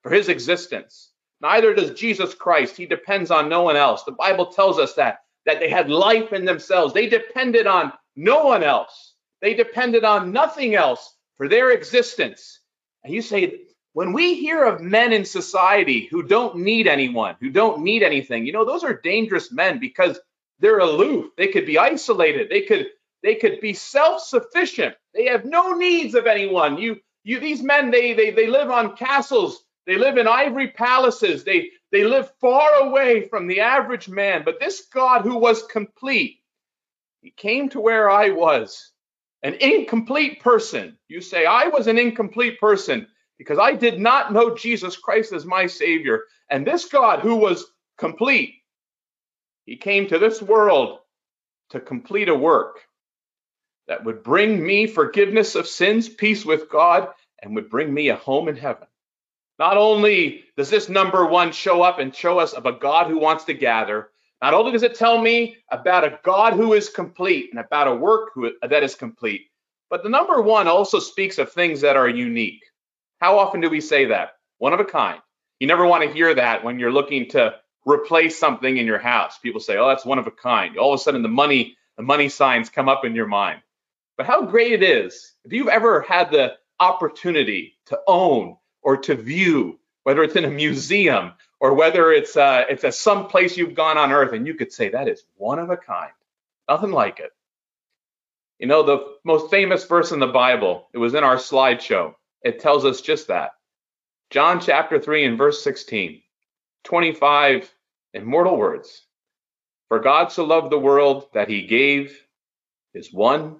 for 0.02 0.10
his 0.10 0.28
existence. 0.28 1.10
Neither 1.40 1.74
does 1.74 1.98
Jesus 1.98 2.34
Christ. 2.34 2.76
He 2.76 2.86
depends 2.86 3.30
on 3.30 3.48
no 3.48 3.62
one 3.62 3.76
else. 3.76 4.04
The 4.04 4.12
Bible 4.12 4.46
tells 4.46 4.78
us 4.78 4.94
that 4.94 5.18
that 5.46 5.60
they 5.60 5.68
had 5.68 5.90
life 5.90 6.32
in 6.32 6.44
themselves. 6.44 6.94
They 6.94 7.06
depended 7.06 7.66
on 7.66 7.92
no 8.16 8.44
one 8.44 8.62
else. 8.62 9.14
They 9.42 9.54
depended 9.54 10.04
on 10.04 10.32
nothing 10.32 10.74
else 10.74 11.14
for 11.36 11.48
their 11.48 11.70
existence. 11.70 12.60
And 13.04 13.14
you 13.14 13.22
say, 13.22 13.60
when 13.98 14.12
we 14.12 14.34
hear 14.36 14.62
of 14.62 14.80
men 14.80 15.12
in 15.12 15.24
society 15.24 16.06
who 16.08 16.22
don't 16.22 16.54
need 16.54 16.86
anyone, 16.86 17.34
who 17.40 17.50
don't 17.50 17.82
need 17.82 18.04
anything, 18.04 18.46
you 18.46 18.52
know, 18.52 18.64
those 18.64 18.84
are 18.84 19.00
dangerous 19.00 19.50
men 19.50 19.80
because 19.80 20.20
they're 20.60 20.78
aloof. 20.78 21.32
They 21.36 21.48
could 21.48 21.66
be 21.66 21.78
isolated. 21.78 22.48
They 22.48 22.60
could 22.60 22.86
they 23.24 23.34
could 23.34 23.60
be 23.60 23.72
self-sufficient. 23.72 24.94
They 25.14 25.24
have 25.24 25.44
no 25.44 25.72
needs 25.72 26.14
of 26.14 26.28
anyone. 26.28 26.78
You 26.78 27.00
you 27.24 27.40
these 27.40 27.60
men 27.60 27.90
they 27.90 28.14
they 28.14 28.30
they 28.30 28.46
live 28.46 28.70
on 28.70 28.94
castles. 28.94 29.64
They 29.84 29.96
live 29.96 30.16
in 30.16 30.28
ivory 30.28 30.68
palaces. 30.68 31.42
They 31.42 31.70
they 31.90 32.04
live 32.04 32.30
far 32.40 32.74
away 32.74 33.26
from 33.26 33.48
the 33.48 33.62
average 33.62 34.08
man. 34.08 34.42
But 34.44 34.60
this 34.60 34.86
God 34.94 35.22
who 35.22 35.38
was 35.38 35.64
complete, 35.64 36.36
he 37.20 37.32
came 37.32 37.68
to 37.70 37.80
where 37.80 38.08
I 38.08 38.30
was, 38.30 38.92
an 39.42 39.54
incomplete 39.54 40.40
person. 40.40 40.96
You 41.08 41.20
say 41.20 41.46
I 41.46 41.66
was 41.66 41.88
an 41.88 41.98
incomplete 41.98 42.60
person 42.60 43.08
because 43.38 43.58
I 43.58 43.74
did 43.74 44.00
not 44.00 44.32
know 44.32 44.54
Jesus 44.54 44.96
Christ 44.96 45.32
as 45.32 45.46
my 45.46 45.66
savior. 45.66 46.24
And 46.50 46.66
this 46.66 46.86
God 46.86 47.20
who 47.20 47.36
was 47.36 47.66
complete, 47.96 48.54
he 49.64 49.76
came 49.76 50.08
to 50.08 50.18
this 50.18 50.42
world 50.42 50.98
to 51.70 51.80
complete 51.80 52.28
a 52.28 52.34
work 52.34 52.80
that 53.86 54.04
would 54.04 54.22
bring 54.22 54.64
me 54.64 54.86
forgiveness 54.86 55.54
of 55.54 55.66
sins, 55.66 56.08
peace 56.08 56.44
with 56.44 56.68
God, 56.68 57.08
and 57.42 57.54
would 57.54 57.70
bring 57.70 57.92
me 57.92 58.08
a 58.08 58.16
home 58.16 58.48
in 58.48 58.56
heaven. 58.56 58.86
Not 59.58 59.76
only 59.76 60.44
does 60.56 60.70
this 60.70 60.88
number 60.88 61.26
one 61.26 61.52
show 61.52 61.82
up 61.82 61.98
and 61.98 62.14
show 62.14 62.38
us 62.38 62.52
of 62.52 62.66
a 62.66 62.72
God 62.72 63.08
who 63.08 63.18
wants 63.18 63.44
to 63.44 63.54
gather, 63.54 64.10
not 64.40 64.54
only 64.54 64.72
does 64.72 64.84
it 64.84 64.94
tell 64.94 65.20
me 65.20 65.56
about 65.70 66.04
a 66.04 66.18
God 66.22 66.52
who 66.52 66.74
is 66.74 66.88
complete 66.88 67.50
and 67.50 67.58
about 67.58 67.88
a 67.88 67.94
work 67.94 68.30
who, 68.34 68.52
that 68.62 68.82
is 68.82 68.94
complete, 68.94 69.46
but 69.90 70.02
the 70.02 70.08
number 70.08 70.40
one 70.40 70.68
also 70.68 71.00
speaks 71.00 71.38
of 71.38 71.50
things 71.50 71.80
that 71.80 71.96
are 71.96 72.08
unique. 72.08 72.62
How 73.20 73.38
often 73.38 73.60
do 73.60 73.70
we 73.70 73.80
say 73.80 74.06
that? 74.06 74.32
One 74.58 74.72
of 74.72 74.80
a 74.80 74.84
kind. 74.84 75.20
You 75.60 75.66
never 75.66 75.86
want 75.86 76.04
to 76.04 76.12
hear 76.12 76.34
that 76.34 76.64
when 76.64 76.78
you're 76.78 76.92
looking 76.92 77.28
to 77.30 77.54
replace 77.84 78.38
something 78.38 78.76
in 78.76 78.86
your 78.86 78.98
house. 78.98 79.38
People 79.38 79.60
say, 79.60 79.76
"Oh, 79.76 79.88
that's 79.88 80.04
one 80.04 80.18
of 80.18 80.26
a 80.26 80.32
kind." 80.32 80.78
All 80.78 80.92
of 80.92 81.00
a 81.00 81.02
sudden, 81.02 81.22
the 81.22 81.28
money 81.28 81.76
the 81.96 82.02
money 82.02 82.28
signs 82.28 82.70
come 82.70 82.88
up 82.88 83.04
in 83.04 83.14
your 83.14 83.26
mind. 83.26 83.60
But 84.16 84.26
how 84.26 84.42
great 84.46 84.72
it 84.72 84.82
is 84.82 85.34
if 85.44 85.52
you've 85.52 85.68
ever 85.68 86.00
had 86.02 86.30
the 86.30 86.54
opportunity 86.80 87.76
to 87.86 87.98
own 88.06 88.56
or 88.82 88.96
to 88.98 89.14
view, 89.14 89.78
whether 90.04 90.22
it's 90.22 90.36
in 90.36 90.44
a 90.44 90.50
museum 90.50 91.32
or 91.60 91.74
whether 91.74 92.12
it's 92.12 92.36
uh, 92.36 92.64
it's 92.68 92.98
some 92.98 93.26
place 93.26 93.56
you've 93.56 93.74
gone 93.74 93.98
on 93.98 94.12
Earth, 94.12 94.32
and 94.32 94.46
you 94.46 94.54
could 94.54 94.72
say 94.72 94.90
that 94.90 95.08
is 95.08 95.24
one 95.36 95.58
of 95.58 95.70
a 95.70 95.76
kind, 95.76 96.12
nothing 96.68 96.92
like 96.92 97.18
it. 97.20 97.32
You 98.58 98.66
know, 98.66 98.82
the 98.82 99.16
most 99.24 99.50
famous 99.50 99.84
verse 99.84 100.12
in 100.12 100.20
the 100.20 100.26
Bible, 100.26 100.88
it 100.92 100.98
was 100.98 101.14
in 101.14 101.24
our 101.24 101.36
slideshow. 101.36 102.14
It 102.42 102.60
tells 102.60 102.84
us 102.84 103.00
just 103.00 103.28
that. 103.28 103.52
John 104.30 104.60
chapter 104.60 105.00
3 105.00 105.24
and 105.24 105.38
verse 105.38 105.62
16, 105.64 106.22
25 106.84 107.74
immortal 108.14 108.56
words. 108.56 109.04
For 109.88 110.00
God 110.00 110.30
so 110.32 110.44
loved 110.44 110.70
the 110.70 110.78
world 110.78 111.28
that 111.34 111.48
he 111.48 111.66
gave 111.66 112.20
his 112.92 113.12
one 113.12 113.56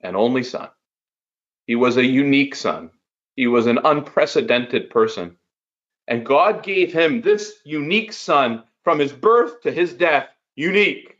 and 0.00 0.16
only 0.16 0.42
son. 0.44 0.68
He 1.66 1.76
was 1.76 1.96
a 1.96 2.04
unique 2.04 2.54
son. 2.54 2.90
He 3.36 3.46
was 3.46 3.66
an 3.66 3.78
unprecedented 3.84 4.90
person. 4.90 5.36
And 6.06 6.26
God 6.26 6.62
gave 6.62 6.92
him 6.92 7.20
this 7.22 7.54
unique 7.64 8.12
son 8.12 8.64
from 8.84 8.98
his 8.98 9.12
birth 9.12 9.62
to 9.62 9.72
his 9.72 9.94
death, 9.94 10.28
unique, 10.54 11.16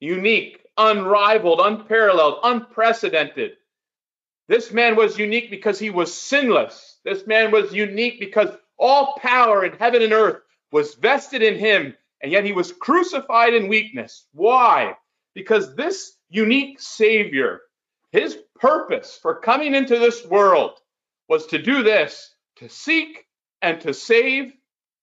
unique, 0.00 0.64
unrivaled, 0.76 1.60
unparalleled, 1.60 2.40
unprecedented. 2.42 3.52
This 4.50 4.72
man 4.72 4.96
was 4.96 5.16
unique 5.16 5.48
because 5.48 5.78
he 5.78 5.90
was 5.90 6.12
sinless. 6.12 6.98
This 7.04 7.24
man 7.24 7.52
was 7.52 7.72
unique 7.72 8.18
because 8.18 8.48
all 8.76 9.14
power 9.22 9.64
in 9.64 9.74
heaven 9.74 10.02
and 10.02 10.12
earth 10.12 10.42
was 10.72 10.94
vested 10.94 11.40
in 11.40 11.56
him 11.56 11.94
and 12.20 12.32
yet 12.32 12.44
he 12.44 12.50
was 12.50 12.72
crucified 12.72 13.54
in 13.54 13.68
weakness. 13.68 14.26
Why? 14.32 14.96
Because 15.36 15.76
this 15.76 16.16
unique 16.30 16.80
Savior, 16.80 17.60
his 18.10 18.38
purpose 18.56 19.16
for 19.22 19.36
coming 19.36 19.76
into 19.76 20.00
this 20.00 20.26
world 20.26 20.80
was 21.28 21.46
to 21.46 21.62
do 21.62 21.84
this 21.84 22.34
to 22.56 22.68
seek 22.68 23.26
and 23.62 23.80
to 23.82 23.94
save 23.94 24.52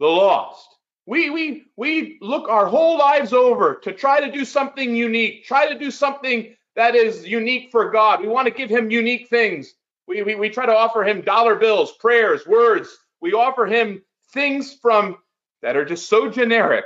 the 0.02 0.08
lost. 0.08 0.68
We, 1.06 1.30
we, 1.30 1.64
we 1.78 2.18
look 2.20 2.50
our 2.50 2.66
whole 2.66 2.98
lives 3.00 3.32
over 3.32 3.76
to 3.84 3.94
try 3.94 4.20
to 4.20 4.30
do 4.30 4.44
something 4.44 4.94
unique, 4.94 5.46
try 5.46 5.72
to 5.72 5.80
do 5.80 5.90
something 5.90 6.54
that 6.78 6.96
is 6.96 7.28
unique 7.28 7.72
for 7.72 7.92
God. 7.92 8.22
We 8.22 8.30
want 8.30 8.48
to 8.48 8.54
give 8.54 8.70
him 8.70 8.92
unique 8.92 9.30
things. 9.30 9.74
We, 10.08 10.24
we, 10.24 10.36
we 10.36 10.50
try 10.50 10.66
to 10.68 10.78
offer 10.78 11.04
him 11.04 11.22
dollar 11.22 11.56
bills, 11.58 11.92
prayers, 12.00 12.48
words. 12.48 12.90
We 13.22 13.34
offer 13.34 13.68
him 13.68 14.04
things 14.34 14.74
from 14.74 15.18
that 15.62 15.78
are 15.78 15.86
just 15.86 16.10
so 16.10 16.30
generic 16.30 16.86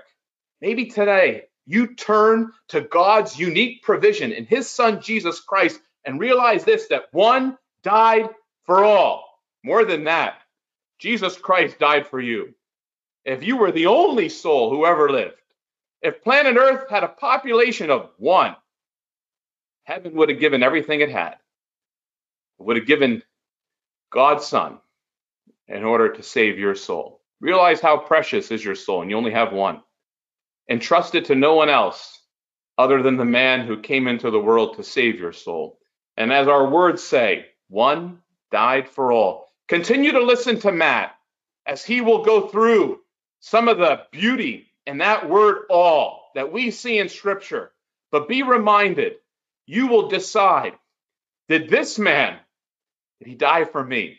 Maybe 0.61 0.85
today 0.87 1.43
you 1.67 1.95
turn 1.95 2.51
to 2.69 2.81
God's 2.81 3.37
unique 3.39 3.83
provision 3.83 4.31
in 4.31 4.45
his 4.45 4.69
son 4.69 5.01
Jesus 5.01 5.39
Christ 5.39 5.79
and 6.05 6.19
realize 6.19 6.63
this 6.63 6.87
that 6.89 7.05
one 7.11 7.57
died 7.83 8.29
for 8.65 8.83
all. 8.83 9.25
More 9.63 9.85
than 9.85 10.05
that, 10.05 10.35
Jesus 10.99 11.37
Christ 11.37 11.79
died 11.79 12.07
for 12.07 12.19
you. 12.19 12.53
If 13.25 13.43
you 13.43 13.57
were 13.57 13.71
the 13.71 13.87
only 13.87 14.29
soul 14.29 14.69
who 14.69 14.85
ever 14.85 15.11
lived, 15.11 15.35
if 16.01 16.23
planet 16.23 16.57
Earth 16.57 16.89
had 16.89 17.03
a 17.03 17.07
population 17.07 17.91
of 17.91 18.09
one, 18.17 18.55
heaven 19.83 20.15
would 20.15 20.29
have 20.29 20.39
given 20.39 20.63
everything 20.63 21.01
it 21.01 21.11
had. 21.11 21.35
Would 22.59 22.77
have 22.77 22.87
given 22.87 23.23
God's 24.11 24.45
Son 24.45 24.77
in 25.67 25.83
order 25.83 26.13
to 26.13 26.23
save 26.23 26.59
your 26.59 26.75
soul. 26.75 27.21
Realize 27.39 27.81
how 27.81 27.97
precious 27.97 28.51
is 28.51 28.63
your 28.63 28.75
soul, 28.75 29.01
and 29.01 29.09
you 29.09 29.17
only 29.17 29.31
have 29.31 29.53
one 29.53 29.81
entrust 30.69 31.15
it 31.15 31.25
to 31.25 31.35
no 31.35 31.55
one 31.55 31.69
else 31.69 32.21
other 32.77 33.03
than 33.03 33.17
the 33.17 33.25
man 33.25 33.67
who 33.67 33.81
came 33.81 34.07
into 34.07 34.31
the 34.31 34.39
world 34.39 34.75
to 34.75 34.83
save 34.83 35.19
your 35.19 35.33
soul. 35.33 35.79
And 36.17 36.31
as 36.31 36.47
our 36.47 36.69
words 36.69 37.03
say, 37.03 37.45
one 37.67 38.19
died 38.51 38.87
for 38.87 39.11
all. 39.11 39.47
Continue 39.67 40.13
to 40.13 40.23
listen 40.23 40.59
to 40.61 40.71
Matt 40.71 41.13
as 41.65 41.83
he 41.83 42.01
will 42.01 42.23
go 42.23 42.47
through 42.47 42.99
some 43.41 43.67
of 43.67 43.77
the 43.77 44.01
beauty 44.11 44.67
in 44.85 44.99
that 44.99 45.29
word 45.29 45.65
all 45.69 46.31
that 46.35 46.51
we 46.51 46.71
see 46.71 46.97
in 46.97 47.09
scripture. 47.09 47.71
But 48.11 48.27
be 48.27 48.43
reminded, 48.43 49.15
you 49.71 49.87
will 49.87 50.09
decide, 50.09 50.73
did 51.47 51.69
this 51.69 51.97
man, 51.97 52.37
did 53.19 53.29
he 53.29 53.35
die 53.35 53.63
for 53.63 53.81
me? 53.81 54.17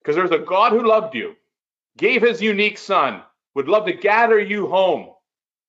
Because 0.00 0.16
there's 0.16 0.32
a 0.32 0.44
God 0.44 0.72
who 0.72 0.86
loved 0.86 1.14
you, 1.14 1.36
gave 1.96 2.22
his 2.22 2.42
unique 2.42 2.78
son, 2.78 3.22
would 3.54 3.68
love 3.68 3.86
to 3.86 3.92
gather 3.92 4.40
you 4.40 4.66
home 4.66 5.10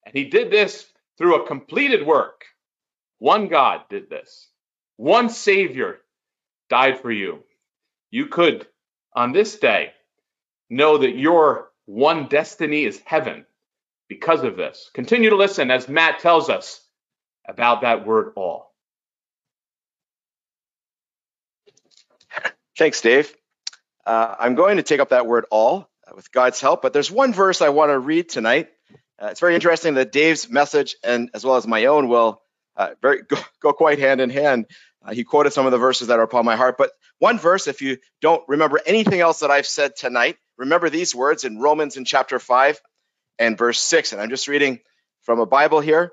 and 0.04 0.16
he 0.16 0.24
did 0.24 0.50
this 0.50 0.90
through 1.16 1.36
a 1.42 1.46
completed 1.46 2.04
work. 2.04 2.44
One 3.18 3.46
God 3.46 3.82
did 3.88 4.10
this. 4.10 4.48
One 4.96 5.28
Savior 5.28 5.98
died 6.68 7.00
for 7.00 7.12
you. 7.12 7.44
You 8.10 8.26
could, 8.26 8.66
on 9.14 9.32
this 9.32 9.58
day, 9.60 9.92
know 10.70 10.98
that 10.98 11.16
your 11.16 11.70
one 11.86 12.26
destiny 12.26 12.84
is 12.84 13.00
heaven 13.04 13.46
because 14.08 14.42
of 14.42 14.56
this. 14.56 14.90
Continue 14.92 15.30
to 15.30 15.36
listen 15.36 15.70
as 15.70 15.88
Matt 15.88 16.18
tells 16.18 16.50
us 16.50 16.80
about 17.48 17.82
that 17.82 18.04
word 18.04 18.32
all. 18.34 18.67
Thanks, 22.78 23.02
Dave. 23.02 23.34
Uh, 24.06 24.34
I'm 24.38 24.54
going 24.54 24.78
to 24.78 24.82
take 24.82 25.00
up 25.00 25.10
that 25.10 25.26
word 25.26 25.44
all 25.50 25.90
with 26.14 26.32
God's 26.32 26.60
help, 26.60 26.80
but 26.80 26.94
there's 26.94 27.10
one 27.10 27.34
verse 27.34 27.60
I 27.60 27.68
want 27.68 27.90
to 27.90 27.98
read 27.98 28.30
tonight 28.30 28.68
uh, 29.20 29.26
it's 29.26 29.40
very 29.40 29.54
interesting 29.54 29.94
that 29.94 30.12
Dave's 30.12 30.48
message 30.48 30.96
and 31.02 31.30
as 31.34 31.44
well 31.44 31.56
as 31.56 31.66
my 31.66 31.86
own 31.86 32.08
will 32.08 32.40
uh, 32.76 32.90
very 33.02 33.22
go, 33.28 33.36
go, 33.60 33.72
quite 33.72 33.98
hand 33.98 34.20
in 34.20 34.30
hand. 34.30 34.66
Uh, 35.04 35.12
he 35.12 35.24
quoted 35.24 35.52
some 35.52 35.66
of 35.66 35.72
the 35.72 35.78
verses 35.78 36.08
that 36.08 36.18
are 36.18 36.24
upon 36.24 36.44
my 36.44 36.56
heart, 36.56 36.76
but 36.78 36.92
one 37.18 37.38
verse, 37.38 37.66
if 37.66 37.82
you 37.82 37.98
don't 38.20 38.44
remember 38.48 38.80
anything 38.86 39.20
else 39.20 39.40
that 39.40 39.50
I've 39.50 39.66
said 39.66 39.96
tonight, 39.96 40.36
remember 40.56 40.88
these 40.88 41.14
words 41.14 41.44
in 41.44 41.58
Romans 41.58 41.96
in 41.96 42.04
chapter 42.04 42.38
five 42.38 42.80
and 43.38 43.58
verse 43.58 43.80
six. 43.80 44.12
And 44.12 44.22
I'm 44.22 44.30
just 44.30 44.46
reading 44.46 44.78
from 45.22 45.40
a 45.40 45.46
Bible 45.46 45.80
here. 45.80 46.12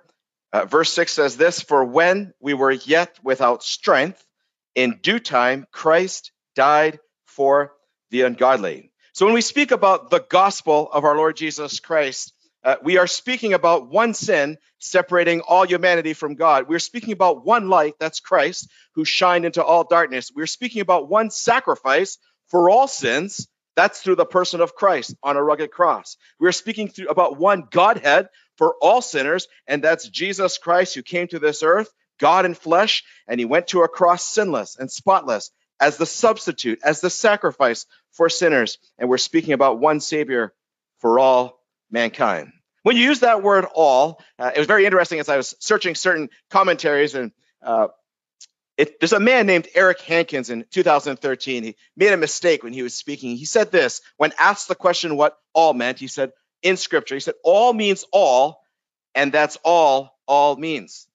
Uh, 0.52 0.66
verse 0.66 0.92
six 0.92 1.14
says 1.14 1.38
this: 1.38 1.62
"For 1.62 1.86
when 1.86 2.34
we 2.40 2.56
were 2.56 2.72
yet 2.72 3.20
without 3.24 3.62
strength, 3.62 4.24
in 4.74 5.00
due 5.02 5.20
time 5.20 5.68
Christ 5.72 6.32
died 6.56 7.00
for 7.26 7.74
the 8.12 8.22
ungodly." 8.24 8.92
So 9.14 9.26
when 9.26 9.36
we 9.36 9.42
speak 9.42 9.72
about 9.72 10.10
the 10.10 10.20
gospel 10.20 10.90
of 10.92 11.06
our 11.06 11.16
Lord 11.16 11.38
Jesus 11.38 11.80
Christ, 11.80 12.34
uh, 12.64 12.78
we 12.82 12.98
are 12.98 13.08
speaking 13.08 13.54
about 13.54 13.90
one 13.90 14.14
sin 14.14 14.58
separating 14.80 15.42
all 15.42 15.66
humanity 15.66 16.14
from 16.14 16.36
God. 16.36 16.68
We're 16.68 16.80
speaking 16.80 17.14
about 17.14 17.46
one 17.46 17.70
light, 17.70 17.96
that's 18.00 18.20
Christ, 18.20 18.70
who 18.96 19.06
shined 19.06 19.46
into 19.46 19.64
all 19.64 19.84
darkness. 19.84 20.32
We're 20.36 20.48
speaking 20.48 20.82
about 20.82 21.08
one 21.08 21.30
sacrifice 21.30 22.18
for 22.48 22.70
all 22.70 22.88
sins. 22.88 23.48
That's 23.76 24.02
through 24.02 24.16
the 24.16 24.26
person 24.26 24.62
of 24.62 24.74
Christ 24.74 25.16
on 25.22 25.38
a 25.38 25.44
rugged 25.44 25.70
cross. 25.70 26.18
We're 26.40 26.52
speaking 26.54 26.88
through, 26.88 27.08
about 27.08 27.38
one 27.38 27.68
Godhead 27.70 28.30
for 28.58 28.76
all 28.82 29.02
sinners, 29.02 29.48
and 29.68 29.84
that's 29.84 30.08
Jesus 30.08 30.58
Christ 30.58 30.96
who 30.96 31.04
came 31.04 31.28
to 31.28 31.40
this 31.40 31.62
earth, 31.62 31.92
God 32.20 32.46
in 32.46 32.54
flesh, 32.54 33.04
and 33.28 33.40
he 33.40 33.46
went 33.46 33.68
to 33.68 33.84
a 33.84 33.90
cross 33.90 34.28
sinless 34.28 34.78
and 34.78 34.90
spotless 34.90 35.52
as 35.80 35.98
the 35.98 36.06
substitute, 36.06 36.80
as 36.84 37.02
the 37.02 37.10
sacrifice 37.10 37.86
for 38.12 38.30
sinners. 38.30 38.78
And 38.98 39.10
we're 39.10 39.18
speaking 39.18 39.54
about 39.54 39.80
one 39.80 40.00
Savior 40.00 40.54
for 41.00 41.20
all 41.20 41.60
mankind. 41.92 42.52
When 42.84 42.96
you 42.96 43.04
use 43.04 43.22
that 43.22 43.42
word 43.42 43.66
all, 43.74 44.22
uh, 44.38 44.52
it 44.56 44.60
was 44.60 44.68
very 44.68 44.86
interesting 44.86 45.20
as 45.20 45.28
I 45.30 45.38
was 45.38 45.56
searching 45.60 45.96
certain 45.96 46.30
commentaries 46.50 47.16
and 47.16 47.32
uh, 47.64 47.88
it, 48.78 49.00
there's 49.00 49.14
a 49.14 49.20
man 49.20 49.48
named 49.48 49.68
Eric 49.74 50.02
Hankins 50.02 50.50
in 50.50 50.66
2013. 50.70 51.64
He 51.64 51.76
made 51.96 52.12
a 52.12 52.18
mistake 52.18 52.62
when 52.62 52.74
he 52.74 52.84
was 52.84 52.94
speaking. 52.94 53.38
He 53.38 53.46
said 53.46 53.72
this 53.72 54.02
when 54.18 54.34
asked 54.38 54.68
the 54.68 54.76
question 54.76 55.16
what 55.16 55.38
all 55.54 55.74
meant, 55.74 56.00
he 56.00 56.08
said, 56.08 56.32
in 56.62 56.78
scripture, 56.78 57.16
he 57.16 57.22
said, 57.22 57.36
all 57.44 57.74
means 57.74 58.06
all, 58.12 58.62
and 59.14 59.32
that's 59.32 59.58
all 59.64 60.18
all 60.28 60.58
means. 60.58 61.08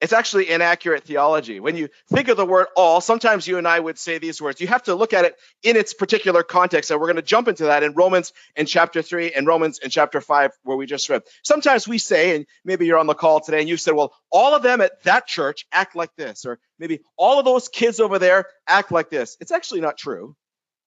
It's 0.00 0.14
actually 0.14 0.48
inaccurate 0.48 1.04
theology. 1.04 1.60
When 1.60 1.76
you 1.76 1.90
think 2.08 2.28
of 2.28 2.38
the 2.38 2.46
word 2.46 2.68
all, 2.74 3.02
sometimes 3.02 3.46
you 3.46 3.58
and 3.58 3.68
I 3.68 3.78
would 3.78 3.98
say 3.98 4.16
these 4.16 4.40
words. 4.40 4.58
You 4.60 4.66
have 4.68 4.84
to 4.84 4.94
look 4.94 5.12
at 5.12 5.26
it 5.26 5.36
in 5.62 5.76
its 5.76 5.92
particular 5.92 6.42
context. 6.42 6.90
And 6.90 6.98
we're 6.98 7.06
going 7.06 7.16
to 7.16 7.22
jump 7.22 7.48
into 7.48 7.64
that 7.64 7.82
in 7.82 7.92
Romans 7.92 8.32
in 8.56 8.64
chapter 8.64 9.02
3 9.02 9.32
and 9.32 9.46
Romans 9.46 9.78
in 9.78 9.90
chapter 9.90 10.22
5, 10.22 10.52
where 10.62 10.76
we 10.76 10.86
just 10.86 11.08
read. 11.10 11.22
Sometimes 11.42 11.86
we 11.86 11.98
say, 11.98 12.34
and 12.34 12.46
maybe 12.64 12.86
you're 12.86 12.98
on 12.98 13.06
the 13.06 13.14
call 13.14 13.40
today 13.40 13.60
and 13.60 13.68
you 13.68 13.76
said, 13.76 13.94
well, 13.94 14.14
all 14.30 14.54
of 14.54 14.62
them 14.62 14.80
at 14.80 15.02
that 15.02 15.26
church 15.26 15.66
act 15.70 15.94
like 15.94 16.14
this, 16.16 16.46
or 16.46 16.58
maybe 16.78 17.00
all 17.18 17.38
of 17.38 17.44
those 17.44 17.68
kids 17.68 18.00
over 18.00 18.18
there 18.18 18.46
act 18.66 18.90
like 18.90 19.10
this. 19.10 19.36
It's 19.38 19.52
actually 19.52 19.82
not 19.82 19.98
true. 19.98 20.34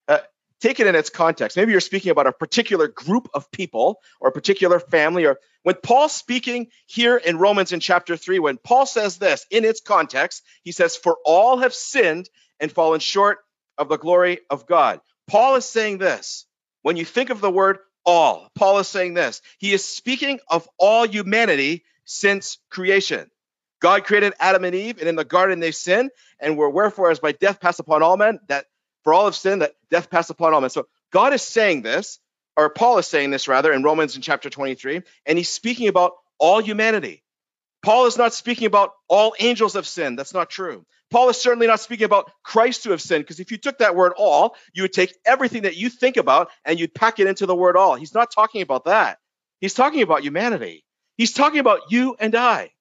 Uh, 0.07 0.19
take 0.59 0.79
it 0.79 0.87
in 0.87 0.95
its 0.95 1.11
context. 1.11 1.55
Maybe 1.55 1.71
you're 1.71 1.81
speaking 1.81 2.09
about 2.09 2.25
a 2.25 2.31
particular 2.31 2.87
group 2.87 3.29
of 3.35 3.51
people 3.51 3.99
or 4.19 4.29
a 4.29 4.31
particular 4.31 4.79
family. 4.79 5.25
Or 5.25 5.37
when 5.63 5.75
Paul's 5.75 6.13
speaking 6.13 6.67
here 6.85 7.17
in 7.17 7.37
Romans 7.37 7.71
in 7.71 7.79
chapter 7.79 8.15
3, 8.15 8.39
when 8.39 8.57
Paul 8.57 8.85
says 8.85 9.17
this 9.17 9.45
in 9.49 9.65
its 9.65 9.81
context, 9.81 10.43
he 10.63 10.71
says, 10.71 10.95
For 10.95 11.17
all 11.25 11.57
have 11.57 11.73
sinned 11.73 12.29
and 12.59 12.71
fallen 12.71 12.99
short 12.99 13.39
of 13.77 13.89
the 13.89 13.97
glory 13.97 14.39
of 14.49 14.67
God. 14.67 14.99
Paul 15.27 15.55
is 15.55 15.65
saying 15.65 15.97
this. 15.97 16.45
When 16.81 16.97
you 16.97 17.05
think 17.05 17.29
of 17.29 17.39
the 17.39 17.49
word 17.49 17.79
all, 18.05 18.49
Paul 18.55 18.79
is 18.79 18.89
saying 18.89 19.13
this. 19.13 19.41
He 19.57 19.71
is 19.71 19.85
speaking 19.85 20.39
of 20.49 20.67
all 20.77 21.07
humanity 21.07 21.85
since 22.03 22.57
creation. 22.69 23.29
God 23.79 24.03
created 24.03 24.33
Adam 24.39 24.65
and 24.65 24.75
Eve, 24.75 24.99
and 24.99 25.07
in 25.07 25.15
the 25.15 25.25
garden 25.25 25.59
they 25.59 25.71
sinned, 25.71 26.11
and 26.39 26.57
were 26.57 26.69
wherefore, 26.69 27.11
as 27.11 27.19
by 27.19 27.31
death 27.31 27.59
passed 27.59 27.79
upon 27.79 28.03
all 28.03 28.17
men, 28.17 28.39
that 28.47 28.65
for 29.03 29.13
all 29.13 29.25
have 29.25 29.35
sinned, 29.35 29.61
that 29.61 29.75
death 29.89 30.09
passed 30.09 30.29
upon 30.29 30.53
all 30.53 30.61
men. 30.61 30.69
So 30.69 30.87
God 31.11 31.33
is 31.33 31.41
saying 31.41 31.81
this, 31.81 32.19
or 32.57 32.69
Paul 32.69 32.97
is 32.97 33.07
saying 33.07 33.31
this 33.31 33.47
rather, 33.47 33.71
in 33.73 33.83
Romans 33.83 34.15
in 34.15 34.21
chapter 34.21 34.49
23, 34.49 35.01
and 35.25 35.37
he's 35.37 35.49
speaking 35.49 35.87
about 35.87 36.13
all 36.39 36.59
humanity. 36.59 37.23
Paul 37.83 38.05
is 38.05 38.17
not 38.17 38.33
speaking 38.33 38.65
about 38.65 38.91
all 39.09 39.35
angels 39.39 39.73
have 39.73 39.87
sinned. 39.87 40.17
That's 40.17 40.33
not 40.33 40.49
true. 40.49 40.85
Paul 41.11 41.29
is 41.29 41.39
certainly 41.39 41.67
not 41.67 41.79
speaking 41.79 42.05
about 42.05 42.31
Christ 42.43 42.83
who 42.83 42.91
have 42.91 43.01
sinned, 43.01 43.23
because 43.23 43.39
if 43.39 43.51
you 43.51 43.57
took 43.57 43.79
that 43.79 43.95
word 43.95 44.13
all, 44.17 44.55
you 44.73 44.83
would 44.83 44.93
take 44.93 45.13
everything 45.25 45.63
that 45.63 45.75
you 45.77 45.89
think 45.89 46.17
about 46.17 46.49
and 46.65 46.79
you'd 46.79 46.95
pack 46.95 47.19
it 47.19 47.27
into 47.27 47.45
the 47.45 47.55
word 47.55 47.77
all. 47.77 47.95
He's 47.95 48.13
not 48.13 48.31
talking 48.31 48.61
about 48.61 48.85
that. 48.85 49.19
He's 49.59 49.73
talking 49.73 50.01
about 50.01 50.23
humanity. 50.23 50.85
He's 51.17 51.33
talking 51.33 51.59
about 51.59 51.91
you 51.91 52.15
and 52.19 52.35
I. 52.35 52.71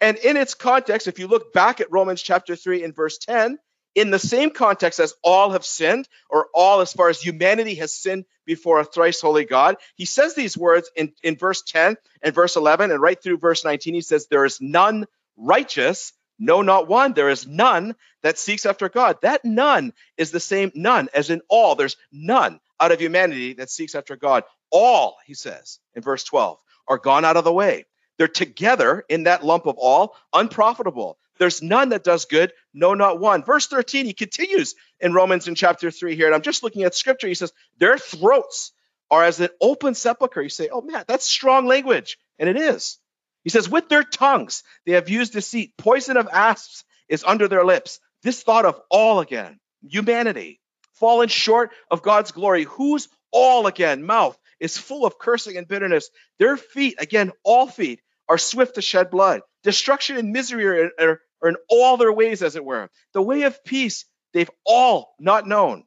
And 0.00 0.16
in 0.18 0.36
its 0.36 0.54
context, 0.54 1.06
if 1.06 1.18
you 1.18 1.28
look 1.28 1.52
back 1.52 1.80
at 1.80 1.92
Romans 1.92 2.20
chapter 2.20 2.56
3 2.56 2.82
and 2.82 2.94
verse 2.94 3.18
10, 3.18 3.58
in 3.94 4.10
the 4.10 4.18
same 4.18 4.50
context 4.50 4.98
as 5.00 5.14
all 5.22 5.50
have 5.50 5.64
sinned, 5.64 6.08
or 6.28 6.48
all 6.54 6.80
as 6.80 6.92
far 6.92 7.08
as 7.08 7.20
humanity 7.20 7.76
has 7.76 7.92
sinned 7.92 8.24
before 8.44 8.80
a 8.80 8.84
thrice 8.84 9.20
holy 9.20 9.44
God. 9.44 9.76
He 9.94 10.04
says 10.04 10.34
these 10.34 10.58
words 10.58 10.90
in, 10.96 11.12
in 11.22 11.36
verse 11.36 11.62
10 11.62 11.96
and 12.22 12.34
verse 12.34 12.56
11, 12.56 12.90
and 12.90 13.00
right 13.00 13.20
through 13.20 13.38
verse 13.38 13.64
19, 13.64 13.94
he 13.94 14.00
says, 14.00 14.26
There 14.26 14.44
is 14.44 14.60
none 14.60 15.06
righteous, 15.36 16.12
no, 16.38 16.62
not 16.62 16.88
one. 16.88 17.12
There 17.12 17.30
is 17.30 17.46
none 17.46 17.94
that 18.22 18.38
seeks 18.38 18.66
after 18.66 18.88
God. 18.88 19.18
That 19.22 19.44
none 19.44 19.92
is 20.16 20.30
the 20.30 20.40
same 20.40 20.72
none 20.74 21.08
as 21.14 21.30
in 21.30 21.42
all. 21.48 21.74
There's 21.74 21.96
none 22.10 22.60
out 22.80 22.92
of 22.92 23.00
humanity 23.00 23.54
that 23.54 23.70
seeks 23.70 23.94
after 23.94 24.16
God. 24.16 24.44
All, 24.70 25.16
he 25.26 25.34
says 25.34 25.78
in 25.94 26.02
verse 26.02 26.24
12, 26.24 26.58
are 26.88 26.98
gone 26.98 27.24
out 27.24 27.36
of 27.36 27.44
the 27.44 27.52
way. 27.52 27.86
They're 28.18 28.28
together 28.28 29.04
in 29.08 29.24
that 29.24 29.44
lump 29.44 29.66
of 29.66 29.76
all, 29.78 30.16
unprofitable. 30.32 31.18
There's 31.38 31.62
none 31.62 31.90
that 31.90 32.04
does 32.04 32.26
good, 32.26 32.52
no, 32.72 32.94
not 32.94 33.18
one. 33.18 33.44
Verse 33.44 33.66
13, 33.66 34.06
he 34.06 34.12
continues 34.12 34.74
in 35.00 35.12
Romans 35.12 35.48
in 35.48 35.54
chapter 35.54 35.90
3 35.90 36.14
here, 36.14 36.26
and 36.26 36.34
I'm 36.34 36.42
just 36.42 36.62
looking 36.62 36.84
at 36.84 36.94
scripture. 36.94 37.28
He 37.28 37.34
says, 37.34 37.52
Their 37.78 37.98
throats 37.98 38.72
are 39.10 39.24
as 39.24 39.40
an 39.40 39.48
open 39.60 39.94
sepulchre. 39.94 40.42
You 40.42 40.48
say, 40.48 40.68
Oh 40.70 40.80
man, 40.80 41.04
that's 41.06 41.26
strong 41.26 41.66
language. 41.66 42.18
And 42.38 42.48
it 42.48 42.56
is. 42.56 42.98
He 43.42 43.50
says, 43.50 43.68
With 43.68 43.88
their 43.88 44.04
tongues 44.04 44.62
they 44.86 44.92
have 44.92 45.08
used 45.08 45.32
deceit. 45.32 45.74
Poison 45.76 46.16
of 46.16 46.28
asps 46.32 46.84
is 47.08 47.24
under 47.24 47.48
their 47.48 47.64
lips. 47.64 48.00
This 48.22 48.42
thought 48.42 48.64
of 48.64 48.80
all 48.90 49.20
again, 49.20 49.60
humanity, 49.82 50.60
fallen 50.94 51.28
short 51.28 51.70
of 51.90 52.02
God's 52.02 52.32
glory. 52.32 52.64
Whose 52.64 53.08
all 53.30 53.66
again, 53.66 54.04
mouth 54.04 54.38
is 54.60 54.78
full 54.78 55.04
of 55.04 55.18
cursing 55.18 55.56
and 55.56 55.68
bitterness. 55.68 56.10
Their 56.38 56.56
feet, 56.56 56.96
again, 56.98 57.32
all 57.42 57.66
feet, 57.66 58.00
are 58.28 58.38
swift 58.38 58.76
to 58.76 58.82
shed 58.82 59.10
blood. 59.10 59.42
Destruction 59.64 60.16
and 60.16 60.32
misery 60.32 60.66
are, 60.66 60.90
are, 61.00 61.20
are 61.42 61.48
in 61.48 61.56
all 61.68 61.96
their 61.96 62.12
ways, 62.12 62.42
as 62.42 62.56
it 62.56 62.64
were. 62.64 62.90
The 63.12 63.22
way 63.22 63.42
of 63.42 63.64
peace 63.64 64.04
they've 64.32 64.50
all 64.64 65.14
not 65.18 65.46
known. 65.46 65.84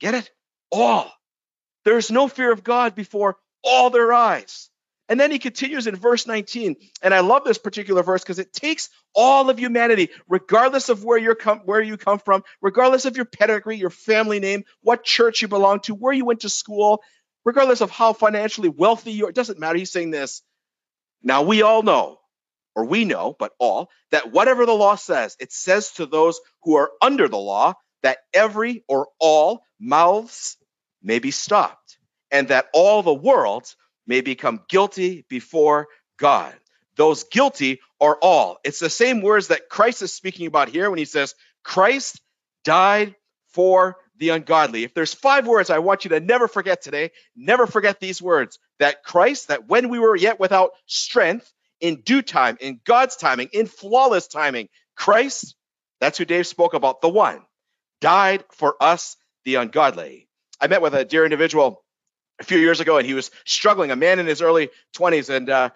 Get 0.00 0.14
it? 0.14 0.30
All. 0.70 1.12
There's 1.84 2.10
no 2.10 2.28
fear 2.28 2.52
of 2.52 2.64
God 2.64 2.94
before 2.94 3.36
all 3.62 3.90
their 3.90 4.12
eyes. 4.12 4.70
And 5.08 5.18
then 5.18 5.30
he 5.30 5.38
continues 5.38 5.86
in 5.86 5.96
verse 5.96 6.26
19, 6.26 6.76
and 7.02 7.14
I 7.14 7.20
love 7.20 7.42
this 7.44 7.56
particular 7.56 8.02
verse 8.02 8.22
because 8.22 8.38
it 8.38 8.52
takes 8.52 8.90
all 9.14 9.48
of 9.48 9.58
humanity, 9.58 10.10
regardless 10.28 10.90
of 10.90 11.02
where 11.02 11.16
you 11.16 11.34
come, 11.34 11.60
where 11.60 11.80
you 11.80 11.96
come 11.96 12.18
from, 12.18 12.44
regardless 12.60 13.06
of 13.06 13.16
your 13.16 13.24
pedigree, 13.24 13.78
your 13.78 13.88
family 13.88 14.38
name, 14.38 14.64
what 14.82 15.04
church 15.04 15.40
you 15.40 15.48
belong 15.48 15.80
to, 15.80 15.94
where 15.94 16.12
you 16.12 16.26
went 16.26 16.40
to 16.40 16.50
school, 16.50 17.02
regardless 17.46 17.80
of 17.80 17.90
how 17.90 18.12
financially 18.12 18.68
wealthy 18.68 19.12
you 19.12 19.24
are. 19.24 19.30
It 19.30 19.34
doesn't 19.34 19.58
matter. 19.58 19.78
He's 19.78 19.90
saying 19.90 20.10
this. 20.10 20.42
Now 21.22 21.42
we 21.42 21.62
all 21.62 21.82
know, 21.82 22.17
or 22.78 22.84
we 22.84 23.04
know, 23.04 23.34
but 23.36 23.50
all, 23.58 23.90
that 24.12 24.30
whatever 24.30 24.64
the 24.64 24.72
law 24.72 24.94
says, 24.94 25.36
it 25.40 25.52
says 25.52 25.90
to 25.90 26.06
those 26.06 26.38
who 26.62 26.76
are 26.76 26.92
under 27.02 27.26
the 27.26 27.36
law 27.36 27.74
that 28.04 28.18
every 28.32 28.84
or 28.86 29.08
all 29.18 29.62
mouths 29.80 30.56
may 31.02 31.18
be 31.18 31.32
stopped, 31.32 31.98
and 32.30 32.48
that 32.48 32.66
all 32.72 33.02
the 33.02 33.12
world 33.12 33.74
may 34.06 34.20
become 34.20 34.62
guilty 34.68 35.26
before 35.28 35.88
God. 36.20 36.54
Those 36.94 37.24
guilty 37.24 37.80
are 38.00 38.16
all. 38.22 38.58
It's 38.62 38.78
the 38.78 38.90
same 38.90 39.22
words 39.22 39.48
that 39.48 39.68
Christ 39.68 40.02
is 40.02 40.14
speaking 40.14 40.46
about 40.46 40.68
here 40.68 40.88
when 40.88 41.00
he 41.00 41.04
says, 41.04 41.34
Christ 41.64 42.20
died 42.62 43.16
for 43.48 43.96
the 44.18 44.28
ungodly. 44.28 44.84
If 44.84 44.94
there's 44.94 45.14
five 45.14 45.48
words 45.48 45.68
I 45.68 45.80
want 45.80 46.04
you 46.04 46.10
to 46.10 46.20
never 46.20 46.46
forget 46.46 46.80
today, 46.80 47.10
never 47.34 47.66
forget 47.66 47.98
these 47.98 48.22
words 48.22 48.60
that 48.78 49.02
Christ, 49.02 49.48
that 49.48 49.66
when 49.66 49.88
we 49.88 49.98
were 49.98 50.14
yet 50.14 50.38
without 50.38 50.70
strength, 50.86 51.52
in 51.80 52.02
due 52.02 52.22
time, 52.22 52.56
in 52.60 52.80
God's 52.84 53.16
timing, 53.16 53.48
in 53.52 53.66
flawless 53.66 54.26
timing, 54.26 54.68
Christ, 54.96 55.54
that's 56.00 56.18
who 56.18 56.24
Dave 56.24 56.46
spoke 56.46 56.74
about, 56.74 57.00
the 57.00 57.08
one, 57.08 57.42
died 58.00 58.44
for 58.52 58.76
us, 58.80 59.16
the 59.44 59.56
ungodly. 59.56 60.28
I 60.60 60.66
met 60.66 60.82
with 60.82 60.94
a 60.94 61.04
dear 61.04 61.24
individual 61.24 61.84
a 62.40 62.44
few 62.44 62.58
years 62.58 62.80
ago, 62.80 62.98
and 62.98 63.06
he 63.06 63.14
was 63.14 63.30
struggling, 63.44 63.90
a 63.90 63.96
man 63.96 64.18
in 64.18 64.26
his 64.26 64.42
early 64.42 64.70
20s, 64.96 65.30
and 65.34 65.48
uh, 65.48 65.70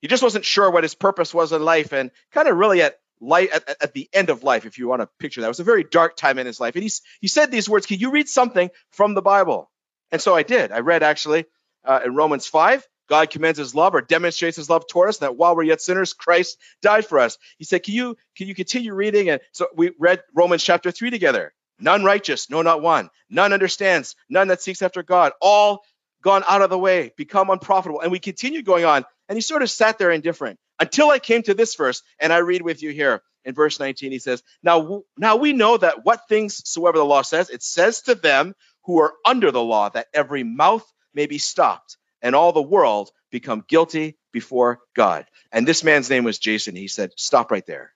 he 0.00 0.08
just 0.08 0.22
wasn't 0.22 0.44
sure 0.44 0.70
what 0.70 0.84
his 0.84 0.94
purpose 0.94 1.32
was 1.32 1.52
in 1.52 1.64
life, 1.64 1.92
and 1.92 2.10
kind 2.32 2.48
of 2.48 2.56
really 2.56 2.82
at 2.82 2.98
light 3.20 3.50
at, 3.50 3.76
at, 3.80 3.94
the 3.94 4.08
end 4.12 4.30
of 4.30 4.42
life, 4.42 4.66
if 4.66 4.78
you 4.78 4.88
want 4.88 5.02
to 5.02 5.08
picture 5.18 5.40
that. 5.40 5.46
It 5.46 5.48
was 5.48 5.60
a 5.60 5.64
very 5.64 5.84
dark 5.84 6.16
time 6.16 6.38
in 6.38 6.46
his 6.46 6.60
life. 6.60 6.74
And 6.74 6.82
he, 6.82 6.90
he 7.20 7.28
said 7.28 7.50
these 7.50 7.68
words, 7.68 7.86
Can 7.86 7.98
you 7.98 8.10
read 8.10 8.28
something 8.28 8.70
from 8.90 9.14
the 9.14 9.22
Bible? 9.22 9.70
And 10.10 10.20
so 10.20 10.34
I 10.34 10.42
did. 10.42 10.72
I 10.72 10.80
read 10.80 11.02
actually 11.02 11.46
uh, 11.84 12.00
in 12.04 12.14
Romans 12.14 12.46
5, 12.46 12.86
God 13.08 13.30
commends 13.30 13.58
his 13.58 13.74
love 13.74 13.94
or 13.94 14.00
demonstrates 14.00 14.56
his 14.56 14.70
love 14.70 14.86
toward 14.86 15.08
us 15.08 15.18
that 15.18 15.36
while 15.36 15.54
we're 15.54 15.64
yet 15.64 15.82
sinners, 15.82 16.12
Christ 16.12 16.58
died 16.80 17.06
for 17.06 17.18
us. 17.18 17.38
He 17.58 17.64
said, 17.64 17.82
Can 17.82 17.94
you 17.94 18.16
can 18.36 18.48
you 18.48 18.54
continue 18.54 18.94
reading? 18.94 19.30
And 19.30 19.40
so 19.52 19.66
we 19.74 19.92
read 19.98 20.22
Romans 20.34 20.62
chapter 20.62 20.90
3 20.90 21.10
together. 21.10 21.52
None 21.78 22.04
righteous, 22.04 22.48
no, 22.50 22.62
not 22.62 22.82
one. 22.82 23.10
None 23.28 23.52
understands, 23.52 24.14
none 24.28 24.48
that 24.48 24.62
seeks 24.62 24.80
after 24.80 25.02
God. 25.02 25.32
All 25.40 25.82
gone 26.22 26.44
out 26.48 26.62
of 26.62 26.70
the 26.70 26.78
way, 26.78 27.12
become 27.16 27.50
unprofitable. 27.50 28.00
And 28.00 28.12
we 28.12 28.18
continued 28.18 28.64
going 28.64 28.84
on. 28.84 29.04
And 29.28 29.36
he 29.36 29.42
sort 29.42 29.62
of 29.62 29.70
sat 29.70 29.98
there 29.98 30.10
indifferent 30.10 30.58
until 30.78 31.10
I 31.10 31.18
came 31.18 31.42
to 31.42 31.54
this 31.54 31.74
verse, 31.74 32.02
and 32.18 32.32
I 32.32 32.38
read 32.38 32.62
with 32.62 32.82
you 32.82 32.90
here 32.90 33.22
in 33.44 33.54
verse 33.54 33.80
19. 33.80 34.12
He 34.12 34.18
says, 34.18 34.42
Now, 34.62 35.02
now 35.16 35.36
we 35.36 35.52
know 35.52 35.76
that 35.76 36.04
what 36.04 36.28
things 36.28 36.62
soever 36.68 36.98
the 36.98 37.04
law 37.04 37.22
says, 37.22 37.50
it 37.50 37.62
says 37.62 38.02
to 38.02 38.14
them 38.14 38.54
who 38.84 39.00
are 39.00 39.14
under 39.24 39.50
the 39.50 39.62
law 39.62 39.88
that 39.90 40.08
every 40.14 40.44
mouth 40.44 40.84
may 41.14 41.26
be 41.26 41.38
stopped 41.38 41.96
and 42.24 42.34
all 42.34 42.52
the 42.52 42.62
world 42.62 43.12
become 43.30 43.64
guilty 43.68 44.16
before 44.32 44.80
God. 44.96 45.26
And 45.52 45.68
this 45.68 45.84
man's 45.84 46.10
name 46.10 46.24
was 46.24 46.38
Jason. 46.38 46.74
He 46.74 46.88
said, 46.88 47.12
Stop 47.16 47.52
right 47.52 47.66
there. 47.66 47.92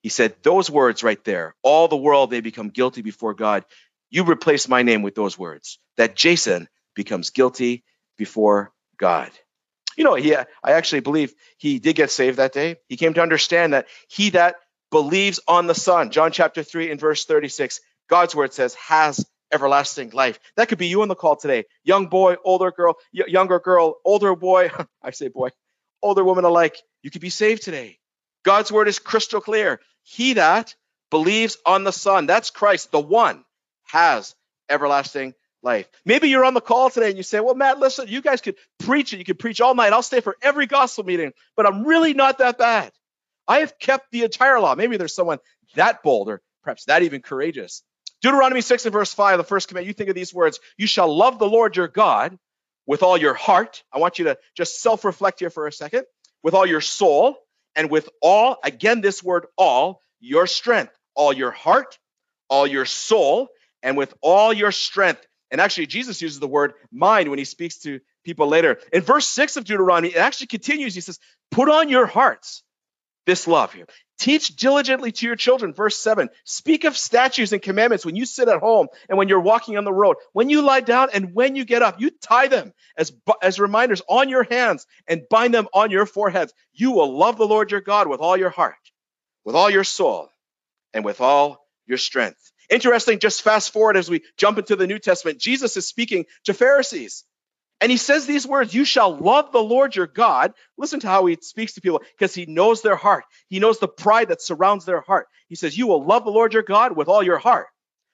He 0.00 0.08
said, 0.08 0.36
Those 0.42 0.70
words 0.70 1.02
right 1.02 1.22
there, 1.24 1.56
all 1.62 1.88
the 1.88 1.96
world 1.96 2.30
they 2.30 2.40
become 2.40 2.70
guilty 2.70 3.02
before 3.02 3.34
God. 3.34 3.64
You 4.10 4.24
replace 4.24 4.68
my 4.68 4.82
name 4.82 5.02
with 5.02 5.14
those 5.16 5.38
words, 5.38 5.78
that 5.96 6.16
Jason 6.16 6.68
becomes 6.94 7.30
guilty 7.30 7.84
before 8.16 8.72
God. 8.96 9.30
You 9.96 10.04
know, 10.04 10.14
he, 10.14 10.34
I 10.34 10.46
actually 10.64 11.00
believe 11.00 11.34
he 11.58 11.80
did 11.80 11.96
get 11.96 12.10
saved 12.10 12.38
that 12.38 12.52
day. 12.52 12.76
He 12.88 12.96
came 12.96 13.14
to 13.14 13.22
understand 13.22 13.74
that 13.74 13.88
he 14.08 14.30
that 14.30 14.56
believes 14.90 15.40
on 15.48 15.66
the 15.66 15.74
Son. 15.74 16.10
John 16.10 16.30
chapter 16.32 16.62
3 16.62 16.90
and 16.90 17.00
verse 17.00 17.24
36. 17.24 17.80
God's 18.08 18.34
word 18.34 18.52
says, 18.52 18.74
has 18.74 19.26
everlasting 19.52 20.10
life. 20.10 20.38
That 20.56 20.68
could 20.68 20.78
be 20.78 20.86
you 20.86 21.02
on 21.02 21.08
the 21.08 21.14
call 21.14 21.36
today. 21.36 21.64
Young 21.84 22.06
boy, 22.08 22.36
older 22.44 22.70
girl, 22.70 22.96
y- 23.12 23.24
younger 23.28 23.58
girl, 23.60 23.96
older 24.04 24.34
boy. 24.36 24.70
I 25.02 25.10
say 25.10 25.28
boy, 25.28 25.50
older 26.02 26.24
woman 26.24 26.44
alike. 26.44 26.76
You 27.02 27.10
could 27.10 27.20
be 27.22 27.30
saved 27.30 27.62
today. 27.62 27.98
God's 28.44 28.72
word 28.72 28.88
is 28.88 28.98
crystal 28.98 29.40
clear. 29.40 29.80
He 30.02 30.34
that 30.34 30.74
believes 31.10 31.56
on 31.66 31.84
the 31.84 31.92
Son, 31.92 32.26
that's 32.26 32.50
Christ, 32.50 32.90
the 32.92 33.00
one, 33.00 33.44
has 33.84 34.34
everlasting 34.68 35.34
life. 35.62 35.88
Maybe 36.04 36.28
you're 36.28 36.44
on 36.44 36.54
the 36.54 36.60
call 36.60 36.90
today 36.90 37.08
and 37.08 37.16
you 37.16 37.22
say, 37.22 37.40
Well, 37.40 37.54
Matt, 37.54 37.78
listen, 37.78 38.08
you 38.08 38.22
guys 38.22 38.40
could 38.40 38.56
preach 38.78 39.12
it. 39.12 39.18
You 39.18 39.24
could 39.24 39.38
preach 39.38 39.60
all 39.60 39.74
night. 39.74 39.92
I'll 39.92 40.02
stay 40.02 40.20
for 40.20 40.36
every 40.42 40.66
gospel 40.66 41.04
meeting, 41.04 41.32
but 41.56 41.66
I'm 41.66 41.84
really 41.84 42.14
not 42.14 42.38
that 42.38 42.58
bad. 42.58 42.92
I 43.48 43.58
have 43.60 43.78
kept 43.78 44.10
the 44.12 44.22
entire 44.24 44.60
law. 44.60 44.74
Maybe 44.74 44.96
there's 44.96 45.14
someone 45.14 45.38
that 45.74 46.02
bold 46.02 46.28
or 46.28 46.40
perhaps 46.62 46.84
that 46.86 47.02
even 47.02 47.20
courageous. 47.22 47.82
Deuteronomy 48.22 48.60
6 48.60 48.84
and 48.84 48.92
verse 48.92 49.12
5, 49.14 49.38
the 49.38 49.44
first 49.44 49.68
command, 49.68 49.86
you 49.86 49.92
think 49.92 50.08
of 50.08 50.14
these 50.14 50.34
words 50.34 50.60
You 50.76 50.86
shall 50.86 51.14
love 51.14 51.38
the 51.38 51.48
Lord 51.48 51.76
your 51.76 51.88
God 51.88 52.38
with 52.86 53.02
all 53.02 53.16
your 53.16 53.34
heart. 53.34 53.82
I 53.92 53.98
want 53.98 54.18
you 54.18 54.26
to 54.26 54.38
just 54.56 54.82
self 54.82 55.04
reflect 55.04 55.40
here 55.40 55.50
for 55.50 55.66
a 55.66 55.72
second. 55.72 56.04
With 56.42 56.54
all 56.54 56.66
your 56.66 56.80
soul 56.80 57.36
and 57.76 57.90
with 57.90 58.08
all, 58.22 58.58
again, 58.64 59.00
this 59.00 59.22
word 59.22 59.46
all, 59.56 60.02
your 60.20 60.46
strength, 60.46 60.92
all 61.14 61.32
your 61.32 61.50
heart, 61.50 61.98
all 62.48 62.66
your 62.66 62.86
soul, 62.86 63.48
and 63.82 63.96
with 63.96 64.12
all 64.22 64.52
your 64.52 64.72
strength. 64.72 65.26
And 65.50 65.60
actually, 65.60 65.86
Jesus 65.86 66.22
uses 66.22 66.40
the 66.40 66.48
word 66.48 66.74
mind 66.92 67.28
when 67.28 67.38
he 67.38 67.44
speaks 67.44 67.78
to 67.80 68.00
people 68.24 68.48
later. 68.48 68.78
In 68.92 69.02
verse 69.02 69.26
6 69.26 69.56
of 69.56 69.64
Deuteronomy, 69.64 70.08
it 70.08 70.16
actually 70.16 70.46
continues. 70.46 70.94
He 70.94 71.00
says, 71.00 71.18
Put 71.50 71.68
on 71.68 71.88
your 71.88 72.06
hearts 72.06 72.62
this 73.26 73.46
love 73.46 73.74
you. 73.74 73.86
Teach 74.18 74.54
diligently 74.56 75.12
to 75.12 75.26
your 75.26 75.36
children. 75.36 75.72
Verse 75.72 75.96
7 75.96 76.28
Speak 76.44 76.84
of 76.84 76.96
statutes 76.96 77.52
and 77.52 77.62
commandments 77.62 78.04
when 78.04 78.16
you 78.16 78.26
sit 78.26 78.48
at 78.48 78.60
home 78.60 78.88
and 79.08 79.16
when 79.16 79.28
you're 79.28 79.40
walking 79.40 79.78
on 79.78 79.84
the 79.84 79.92
road, 79.92 80.16
when 80.32 80.50
you 80.50 80.62
lie 80.62 80.80
down 80.80 81.08
and 81.14 81.34
when 81.34 81.56
you 81.56 81.64
get 81.64 81.82
up. 81.82 82.00
You 82.00 82.10
tie 82.10 82.48
them 82.48 82.72
as, 82.96 83.12
as 83.42 83.58
reminders 83.58 84.02
on 84.08 84.28
your 84.28 84.42
hands 84.44 84.86
and 85.06 85.22
bind 85.30 85.54
them 85.54 85.68
on 85.72 85.90
your 85.90 86.06
foreheads. 86.06 86.52
You 86.72 86.92
will 86.92 87.16
love 87.16 87.38
the 87.38 87.46
Lord 87.46 87.70
your 87.70 87.80
God 87.80 88.08
with 88.08 88.20
all 88.20 88.36
your 88.36 88.50
heart, 88.50 88.74
with 89.44 89.54
all 89.54 89.70
your 89.70 89.84
soul, 89.84 90.28
and 90.92 91.04
with 91.04 91.20
all 91.20 91.64
your 91.86 91.98
strength. 91.98 92.52
Interesting, 92.68 93.18
just 93.18 93.42
fast 93.42 93.72
forward 93.72 93.96
as 93.96 94.08
we 94.08 94.22
jump 94.36 94.58
into 94.58 94.76
the 94.76 94.86
New 94.86 94.98
Testament. 94.98 95.40
Jesus 95.40 95.76
is 95.76 95.86
speaking 95.86 96.26
to 96.44 96.54
Pharisees. 96.54 97.24
And 97.80 97.90
he 97.90 97.96
says 97.96 98.26
these 98.26 98.46
words, 98.46 98.74
you 98.74 98.84
shall 98.84 99.16
love 99.16 99.52
the 99.52 99.62
Lord 99.62 99.96
your 99.96 100.06
God. 100.06 100.52
Listen 100.76 101.00
to 101.00 101.08
how 101.08 101.24
he 101.26 101.38
speaks 101.40 101.74
to 101.74 101.80
people 101.80 102.02
because 102.18 102.34
he 102.34 102.44
knows 102.44 102.82
their 102.82 102.96
heart. 102.96 103.24
He 103.48 103.58
knows 103.58 103.78
the 103.78 103.88
pride 103.88 104.28
that 104.28 104.42
surrounds 104.42 104.84
their 104.84 105.00
heart. 105.00 105.28
He 105.48 105.54
says, 105.54 105.78
you 105.78 105.86
will 105.86 106.04
love 106.04 106.24
the 106.24 106.30
Lord 106.30 106.52
your 106.52 106.62
God 106.62 106.94
with 106.94 107.08
all 107.08 107.22
your 107.22 107.38
heart, 107.38 107.68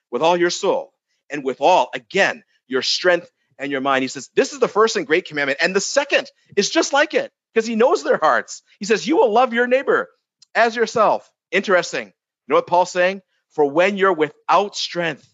with 0.09 0.21
all 0.21 0.37
your 0.37 0.49
soul, 0.49 0.93
and 1.29 1.43
with 1.43 1.59
all, 1.59 1.89
again, 1.93 2.43
your 2.67 2.81
strength 2.81 3.29
and 3.59 3.71
your 3.71 3.81
mind. 3.81 4.03
He 4.03 4.07
says, 4.07 4.29
this 4.35 4.53
is 4.53 4.59
the 4.59 4.69
first 4.69 4.95
and 4.95 5.05
great 5.05 5.25
commandment. 5.25 5.59
And 5.61 5.75
the 5.75 5.81
second 5.81 6.29
is 6.55 6.69
just 6.69 6.93
like 6.93 7.13
it 7.13 7.31
because 7.53 7.67
he 7.67 7.75
knows 7.75 8.03
their 8.03 8.17
hearts. 8.17 8.63
He 8.79 8.85
says, 8.85 9.05
you 9.05 9.17
will 9.17 9.33
love 9.33 9.53
your 9.53 9.67
neighbor 9.67 10.07
as 10.55 10.75
yourself. 10.77 11.29
Interesting. 11.51 12.07
You 12.07 12.13
know 12.47 12.55
what 12.55 12.67
Paul's 12.67 12.91
saying? 12.91 13.21
For 13.49 13.69
when 13.69 13.97
you're 13.97 14.13
without 14.13 14.77
strength, 14.77 15.27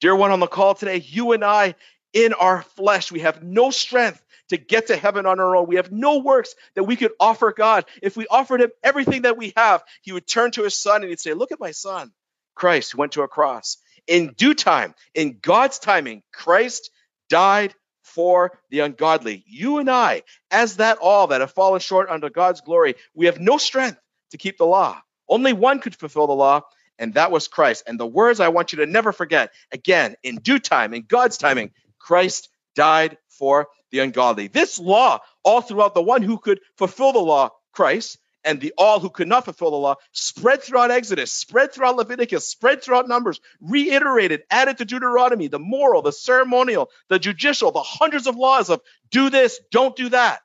dear 0.00 0.14
one 0.14 0.32
on 0.32 0.40
the 0.40 0.46
call 0.46 0.74
today, 0.74 0.96
you 0.96 1.32
and 1.32 1.44
I 1.44 1.76
in 2.14 2.32
our 2.32 2.62
flesh. 2.62 3.12
We 3.12 3.20
have 3.20 3.42
no 3.42 3.70
strength 3.70 4.24
to 4.48 4.56
get 4.56 4.86
to 4.86 4.96
heaven 4.96 5.26
on 5.26 5.40
our 5.40 5.56
own. 5.56 5.66
We 5.66 5.76
have 5.76 5.92
no 5.92 6.18
works 6.18 6.54
that 6.74 6.84
we 6.84 6.96
could 6.96 7.12
offer 7.18 7.52
God. 7.52 7.84
If 8.02 8.16
we 8.16 8.26
offered 8.26 8.60
him 8.60 8.70
everything 8.82 9.22
that 9.22 9.36
we 9.36 9.52
have, 9.56 9.82
he 10.02 10.12
would 10.12 10.26
turn 10.26 10.52
to 10.52 10.62
his 10.62 10.74
son 10.74 11.02
and 11.02 11.10
he'd 11.10 11.20
say, 11.20 11.34
Look 11.34 11.52
at 11.52 11.60
my 11.60 11.72
son, 11.72 12.12
Christ, 12.54 12.92
who 12.92 12.98
went 12.98 13.12
to 13.12 13.22
a 13.22 13.28
cross. 13.28 13.78
In 14.06 14.34
due 14.36 14.54
time, 14.54 14.94
in 15.14 15.38
God's 15.40 15.78
timing, 15.78 16.22
Christ 16.32 16.90
died 17.28 17.74
for 18.02 18.58
the 18.70 18.80
ungodly. 18.80 19.42
You 19.46 19.78
and 19.78 19.90
I, 19.90 20.22
as 20.50 20.76
that 20.76 20.98
all 20.98 21.28
that 21.28 21.40
have 21.40 21.52
fallen 21.52 21.80
short 21.80 22.10
under 22.10 22.28
God's 22.28 22.60
glory, 22.60 22.96
we 23.14 23.26
have 23.26 23.40
no 23.40 23.56
strength 23.56 23.98
to 24.30 24.36
keep 24.36 24.58
the 24.58 24.66
law. 24.66 25.00
Only 25.26 25.54
one 25.54 25.80
could 25.80 25.96
fulfill 25.96 26.26
the 26.26 26.34
law, 26.34 26.62
and 26.98 27.14
that 27.14 27.30
was 27.30 27.48
Christ. 27.48 27.84
And 27.86 27.98
the 27.98 28.06
words 28.06 28.40
I 28.40 28.48
want 28.48 28.72
you 28.72 28.78
to 28.80 28.86
never 28.86 29.10
forget 29.10 29.52
again, 29.72 30.16
in 30.22 30.36
due 30.36 30.58
time, 30.58 30.92
in 30.92 31.02
God's 31.02 31.38
timing, 31.38 31.72
Christ 32.04 32.50
died 32.74 33.16
for 33.30 33.68
the 33.90 34.00
ungodly. 34.00 34.48
This 34.48 34.78
law, 34.78 35.20
all 35.42 35.62
throughout 35.62 35.94
the 35.94 36.02
one 36.02 36.20
who 36.20 36.36
could 36.36 36.60
fulfill 36.76 37.12
the 37.12 37.18
law, 37.18 37.48
Christ, 37.72 38.18
and 38.44 38.60
the 38.60 38.74
all 38.76 39.00
who 39.00 39.08
could 39.08 39.26
not 39.26 39.46
fulfill 39.46 39.70
the 39.70 39.78
law, 39.78 39.94
spread 40.12 40.62
throughout 40.62 40.90
Exodus, 40.90 41.32
spread 41.32 41.72
throughout 41.72 41.96
Leviticus, 41.96 42.46
spread 42.46 42.82
throughout 42.82 43.08
Numbers, 43.08 43.40
reiterated, 43.62 44.42
added 44.50 44.76
to 44.78 44.84
Deuteronomy, 44.84 45.48
the 45.48 45.58
moral, 45.58 46.02
the 46.02 46.12
ceremonial, 46.12 46.90
the 47.08 47.18
judicial, 47.18 47.72
the 47.72 47.82
hundreds 47.82 48.26
of 48.26 48.36
laws 48.36 48.68
of 48.68 48.82
do 49.10 49.30
this, 49.30 49.58
don't 49.70 49.96
do 49.96 50.10
that. 50.10 50.40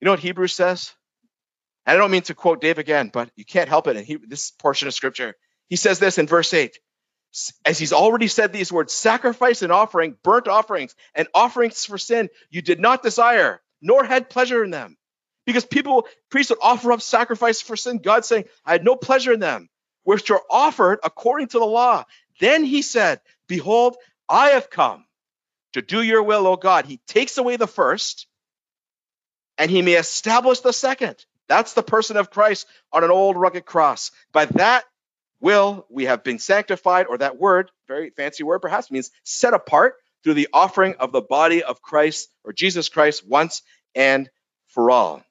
You 0.00 0.06
know 0.06 0.12
what 0.12 0.20
Hebrews 0.20 0.52
says? 0.52 0.92
And 1.86 1.94
I 1.94 2.00
don't 2.00 2.10
mean 2.10 2.22
to 2.22 2.34
quote 2.34 2.60
Dave 2.60 2.78
again, 2.78 3.08
but 3.12 3.30
you 3.36 3.44
can't 3.44 3.68
help 3.68 3.86
it 3.86 3.96
in 3.96 4.04
he, 4.04 4.16
this 4.16 4.50
portion 4.50 4.88
of 4.88 4.94
scripture. 4.94 5.34
He 5.68 5.76
says 5.76 6.00
this 6.00 6.18
in 6.18 6.26
verse 6.26 6.52
8 6.52 6.76
as 7.64 7.78
he's 7.78 7.92
already 7.92 8.28
said 8.28 8.52
these 8.52 8.72
words 8.72 8.92
sacrifice 8.92 9.62
and 9.62 9.72
offering, 9.72 10.16
burnt 10.22 10.48
offerings, 10.48 10.94
and 11.14 11.28
offerings 11.34 11.84
for 11.84 11.98
sin, 11.98 12.28
you 12.50 12.62
did 12.62 12.80
not 12.80 13.02
desire, 13.02 13.60
nor 13.82 14.04
had 14.04 14.30
pleasure 14.30 14.62
in 14.62 14.70
them. 14.70 14.96
Because 15.46 15.64
people, 15.64 16.06
priests 16.30 16.50
would 16.50 16.60
offer 16.62 16.92
up 16.92 17.02
sacrifice 17.02 17.60
for 17.60 17.76
sin. 17.76 17.98
God 17.98 18.24
saying, 18.24 18.44
I 18.64 18.72
had 18.72 18.84
no 18.84 18.96
pleasure 18.96 19.32
in 19.32 19.40
them, 19.40 19.68
which 20.04 20.30
are 20.30 20.42
offered 20.48 21.00
according 21.02 21.48
to 21.48 21.58
the 21.58 21.66
law. 21.66 22.04
Then 22.40 22.64
he 22.64 22.82
said, 22.82 23.20
Behold, 23.46 23.96
I 24.28 24.50
have 24.50 24.70
come 24.70 25.04
to 25.74 25.82
do 25.82 26.02
your 26.02 26.22
will, 26.22 26.46
O 26.46 26.56
God. 26.56 26.86
He 26.86 27.00
takes 27.06 27.36
away 27.36 27.56
the 27.56 27.66
first, 27.66 28.26
and 29.58 29.70
he 29.70 29.82
may 29.82 29.94
establish 29.94 30.60
the 30.60 30.72
second. 30.72 31.16
That's 31.48 31.74
the 31.74 31.82
person 31.82 32.16
of 32.16 32.30
Christ 32.30 32.66
on 32.92 33.04
an 33.04 33.10
old 33.10 33.36
rugged 33.36 33.66
cross. 33.66 34.12
By 34.32 34.46
that 34.46 34.84
will 35.44 35.86
we 35.90 36.06
have 36.06 36.24
been 36.24 36.38
sanctified, 36.38 37.06
or 37.06 37.18
that 37.18 37.38
word, 37.38 37.70
very 37.86 38.08
fancy 38.08 38.42
word 38.42 38.60
perhaps, 38.60 38.90
means 38.90 39.10
set 39.24 39.52
apart 39.52 39.96
through 40.22 40.34
the 40.34 40.48
offering 40.54 40.94
of 40.98 41.12
the 41.12 41.20
body 41.20 41.62
of 41.62 41.82
Christ 41.82 42.30
or 42.44 42.54
Jesus 42.54 42.88
Christ 42.88 43.28
once 43.28 43.60
and 43.94 44.30
for 44.68 44.90
all. 44.90 45.22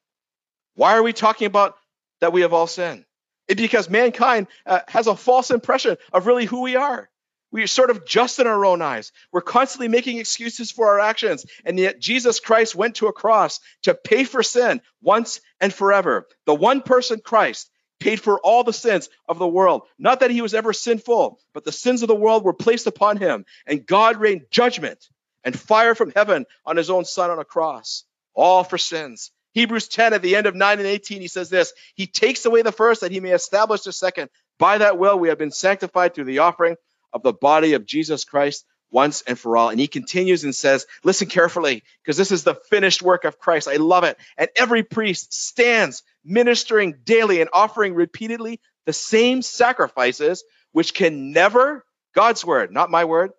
Why 0.76 0.96
are 0.96 1.02
we 1.02 1.12
talking 1.12 1.46
about 1.46 1.76
that 2.20 2.32
we 2.32 2.42
have 2.42 2.52
all 2.52 2.68
sinned? 2.68 3.04
Because 3.48 3.90
mankind 3.90 4.46
uh, 4.64 4.80
has 4.86 5.08
a 5.08 5.16
false 5.16 5.50
impression 5.50 5.96
of 6.12 6.28
really 6.28 6.46
who 6.46 6.62
we 6.62 6.76
are. 6.76 7.10
We 7.50 7.64
are 7.64 7.68
sort 7.68 7.90
of 7.90 8.06
just 8.06 8.38
in 8.38 8.46
our 8.46 8.64
own 8.64 8.82
eyes. 8.82 9.10
We're 9.32 9.40
constantly 9.40 9.88
making 9.88 10.18
excuses 10.18 10.70
for 10.70 10.88
our 10.88 11.00
actions. 11.00 11.44
And 11.64 11.78
yet 11.78 12.00
Jesus 12.00 12.38
Christ 12.40 12.74
went 12.74 12.96
to 12.96 13.08
a 13.08 13.12
cross 13.12 13.58
to 13.82 13.94
pay 13.94 14.24
for 14.24 14.44
sin 14.44 14.80
once 15.02 15.40
and 15.60 15.74
forever. 15.74 16.26
The 16.46 16.54
one 16.54 16.82
person, 16.82 17.20
Christ, 17.20 17.70
paid 18.04 18.20
for 18.20 18.38
all 18.40 18.62
the 18.62 18.72
sins 18.72 19.08
of 19.26 19.38
the 19.38 19.48
world. 19.48 19.82
Not 19.98 20.20
that 20.20 20.30
he 20.30 20.42
was 20.42 20.52
ever 20.52 20.74
sinful, 20.74 21.38
but 21.54 21.64
the 21.64 21.72
sins 21.72 22.02
of 22.02 22.08
the 22.08 22.14
world 22.14 22.44
were 22.44 22.52
placed 22.52 22.86
upon 22.86 23.16
him, 23.16 23.46
and 23.66 23.86
God 23.86 24.18
rained 24.18 24.42
judgment 24.50 25.08
and 25.42 25.58
fire 25.58 25.94
from 25.94 26.12
heaven 26.14 26.44
on 26.66 26.76
his 26.76 26.90
own 26.90 27.06
son 27.06 27.30
on 27.30 27.38
a 27.38 27.46
cross, 27.46 28.04
all 28.34 28.62
for 28.62 28.76
sins. 28.76 29.32
Hebrews 29.52 29.88
10 29.88 30.12
at 30.12 30.20
the 30.20 30.36
end 30.36 30.46
of 30.46 30.54
9 30.54 30.78
and 30.78 30.86
18, 30.86 31.22
he 31.22 31.28
says 31.28 31.48
this 31.48 31.72
He 31.94 32.06
takes 32.06 32.44
away 32.44 32.60
the 32.60 32.72
first 32.72 33.00
that 33.00 33.10
he 33.10 33.20
may 33.20 33.30
establish 33.30 33.80
the 33.82 33.92
second. 33.92 34.28
By 34.58 34.78
that 34.78 34.98
will, 34.98 35.18
we 35.18 35.28
have 35.28 35.38
been 35.38 35.50
sanctified 35.50 36.14
through 36.14 36.24
the 36.24 36.40
offering 36.40 36.76
of 37.14 37.22
the 37.22 37.32
body 37.32 37.72
of 37.72 37.86
Jesus 37.86 38.24
Christ 38.24 38.66
once 38.94 39.22
and 39.26 39.38
for 39.38 39.56
all. 39.56 39.68
And 39.68 39.80
he 39.80 39.88
continues 39.88 40.44
and 40.44 40.54
says, 40.54 40.86
Listen 41.02 41.28
carefully, 41.28 41.82
because 42.02 42.16
this 42.16 42.30
is 42.30 42.44
the 42.44 42.54
finished 42.54 43.02
work 43.02 43.24
of 43.24 43.38
Christ. 43.38 43.68
I 43.68 43.76
love 43.76 44.04
it. 44.04 44.16
And 44.38 44.48
every 44.56 44.84
priest 44.84 45.34
stands 45.34 46.02
ministering 46.24 47.00
daily 47.04 47.40
and 47.40 47.50
offering 47.52 47.94
repeatedly 47.94 48.60
the 48.86 48.92
same 48.92 49.42
sacrifices, 49.42 50.44
which 50.72 50.94
can 50.94 51.32
never, 51.32 51.84
God's 52.14 52.44
word, 52.44 52.72
not 52.72 52.90
my 52.90 53.04
word, 53.04 53.32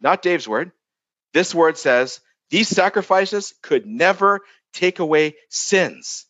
not 0.00 0.22
Dave's 0.22 0.46
word, 0.46 0.70
this 1.32 1.54
word 1.54 1.78
says, 1.78 2.20
these 2.50 2.68
sacrifices 2.68 3.54
could 3.62 3.86
never 3.86 4.40
take 4.72 4.98
away 4.98 5.36
sins. 5.48 6.26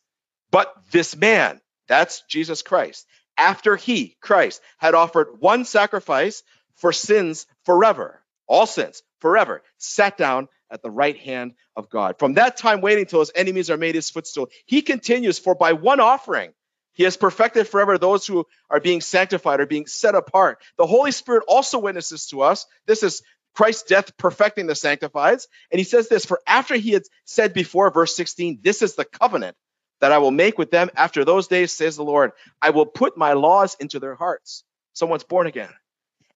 But 0.51 0.73
this 0.91 1.17
man, 1.17 1.61
that's 1.89 2.23
Jesus 2.29 2.63
Christ, 2.63 3.07
after 3.37 3.75
he, 3.77 4.17
Christ, 4.21 4.61
had 4.79 4.95
offered 4.95 5.41
one 5.41 5.65
sacrifice 5.65 6.43
for 6.77 6.93
sins 6.93 7.47
forever, 7.65 8.23
all 8.51 8.67
sins 8.67 9.03
forever, 9.21 9.63
sat 9.79 10.19
down 10.19 10.49
at 10.71 10.83
the 10.83 10.91
right 10.91 11.17
hand 11.17 11.55
of 11.77 11.89
God. 11.89 12.19
From 12.19 12.35
that 12.35 12.57
time 12.57 12.81
waiting 12.81 13.07
till 13.07 13.21
his 13.21 13.33
enemies 13.35 13.71
are 13.71 13.77
made 13.77 13.95
his 13.95 14.11
footstool, 14.11 14.49
he 14.67 14.83
continues, 14.83 15.39
for 15.39 15.55
by 15.55 15.73
one 15.73 16.01
offering, 16.01 16.53
he 16.93 17.05
has 17.05 17.17
perfected 17.17 17.69
forever 17.69 17.97
those 17.97 18.27
who 18.27 18.47
are 18.69 18.81
being 18.81 19.01
sanctified, 19.01 19.61
or 19.61 19.67
being 19.67 19.87
set 19.87 20.15
apart. 20.15 20.61
The 20.77 20.87
Holy 20.87 21.13
Spirit 21.13 21.45
also 21.49 21.79
witnesses 21.79 22.27
to 22.27 22.43
us. 22.43 22.67
This 22.87 23.03
is 23.03 23.23
Christ's 23.55 23.85
death 23.85 24.17
perfecting 24.17 24.67
the 24.67 24.75
sanctifieds. 24.75 25.49
And 25.71 25.79
he 25.79 25.85
says 25.85 26.09
this 26.09 26.27
For 26.27 26.41
after 26.47 26.75
he 26.75 26.91
had 26.91 27.05
said 27.25 27.55
before, 27.55 27.91
verse 27.91 28.15
16, 28.17 28.61
this 28.63 28.83
is 28.83 28.97
the 28.97 29.05
covenant 29.05 29.57
that 30.01 30.13
I 30.13 30.19
will 30.19 30.31
make 30.31 30.59
with 30.59 30.71
them 30.71 30.91
after 30.97 31.25
those 31.25 31.47
days, 31.47 31.73
says 31.73 31.97
the 31.97 32.05
Lord. 32.05 32.33
I 32.61 32.71
will 32.71 32.87
put 32.87 33.17
my 33.17 33.35
laws 33.35 33.77
into 33.81 33.99
their 34.01 34.15
hearts. 34.15 34.65
Someone's 34.93 35.25
born 35.25 35.47
again. 35.47 35.71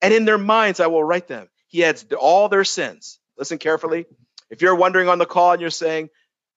And 0.01 0.13
in 0.15 0.25
their 0.25 0.39
minds, 0.39 0.81
I 0.81 0.87
will 0.87 1.03
write 1.03 1.29
them. 1.29 1.49
He 1.75 1.83
adds 1.83 2.07
all 2.21 2.49
their 2.49 2.63
sins. 2.63 3.19
Listen 3.37 3.59
carefully. 3.59 4.07
If 4.49 4.63
you're 4.63 4.77
wondering 4.77 5.09
on 5.09 5.19
the 5.19 5.27
call 5.27 5.51
and 5.51 5.61
you're 5.61 5.71
saying, 5.71 6.09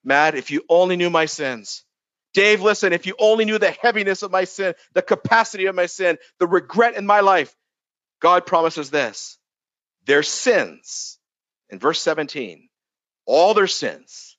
Matt, 0.04 0.36
if 0.36 0.52
you 0.52 0.62
only 0.70 0.96
knew 0.96 1.10
my 1.10 1.26
sins, 1.26 1.84
Dave, 2.36 2.62
listen, 2.62 2.94
if 2.94 3.08
you 3.08 3.16
only 3.18 3.44
knew 3.44 3.58
the 3.58 3.72
heaviness 3.72 4.22
of 4.22 4.30
my 4.30 4.44
sin, 4.44 4.76
the 4.94 5.02
capacity 5.02 5.66
of 5.66 5.74
my 5.74 5.88
sin, 5.88 6.20
the 6.38 6.46
regret 6.46 6.98
in 6.98 7.08
my 7.08 7.22
life, 7.22 7.56
God 8.22 8.46
promises 8.46 8.92
this 8.92 9.40
their 10.06 10.22
sins, 10.22 11.18
in 11.72 11.80
verse 11.80 12.00
17, 12.00 12.70
all 13.26 13.56
their 13.56 13.66
sins 13.66 14.38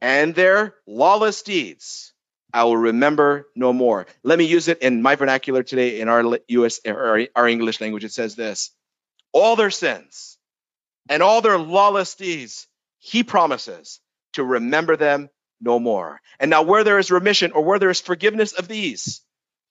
and 0.00 0.36
their 0.36 0.76
lawless 0.86 1.42
deeds, 1.42 2.14
I 2.54 2.62
will 2.62 2.76
remember 2.76 3.48
no 3.56 3.72
more. 3.72 4.06
Let 4.22 4.38
me 4.38 4.44
use 4.44 4.68
it 4.68 4.82
in 4.82 5.02
my 5.02 5.16
vernacular 5.16 5.64
today 5.64 6.00
in 6.00 6.08
our 6.08 6.38
US, 6.46 6.78
our, 6.86 7.26
our 7.34 7.48
English 7.48 7.80
language. 7.80 8.04
It 8.04 8.12
says 8.12 8.36
this 8.36 8.70
all 9.32 9.56
their 9.56 9.70
sins 9.70 10.38
and 11.08 11.22
all 11.22 11.40
their 11.40 11.58
lawless 11.58 12.14
deeds, 12.14 12.66
he 12.98 13.22
promises 13.22 14.00
to 14.34 14.44
remember 14.44 14.96
them 14.96 15.28
no 15.60 15.78
more. 15.78 16.20
And 16.38 16.50
now, 16.50 16.62
where 16.62 16.84
there 16.84 16.98
is 16.98 17.10
remission 17.10 17.52
or 17.52 17.62
where 17.62 17.78
there 17.78 17.90
is 17.90 18.00
forgiveness 18.00 18.52
of 18.52 18.68
these, 18.68 19.22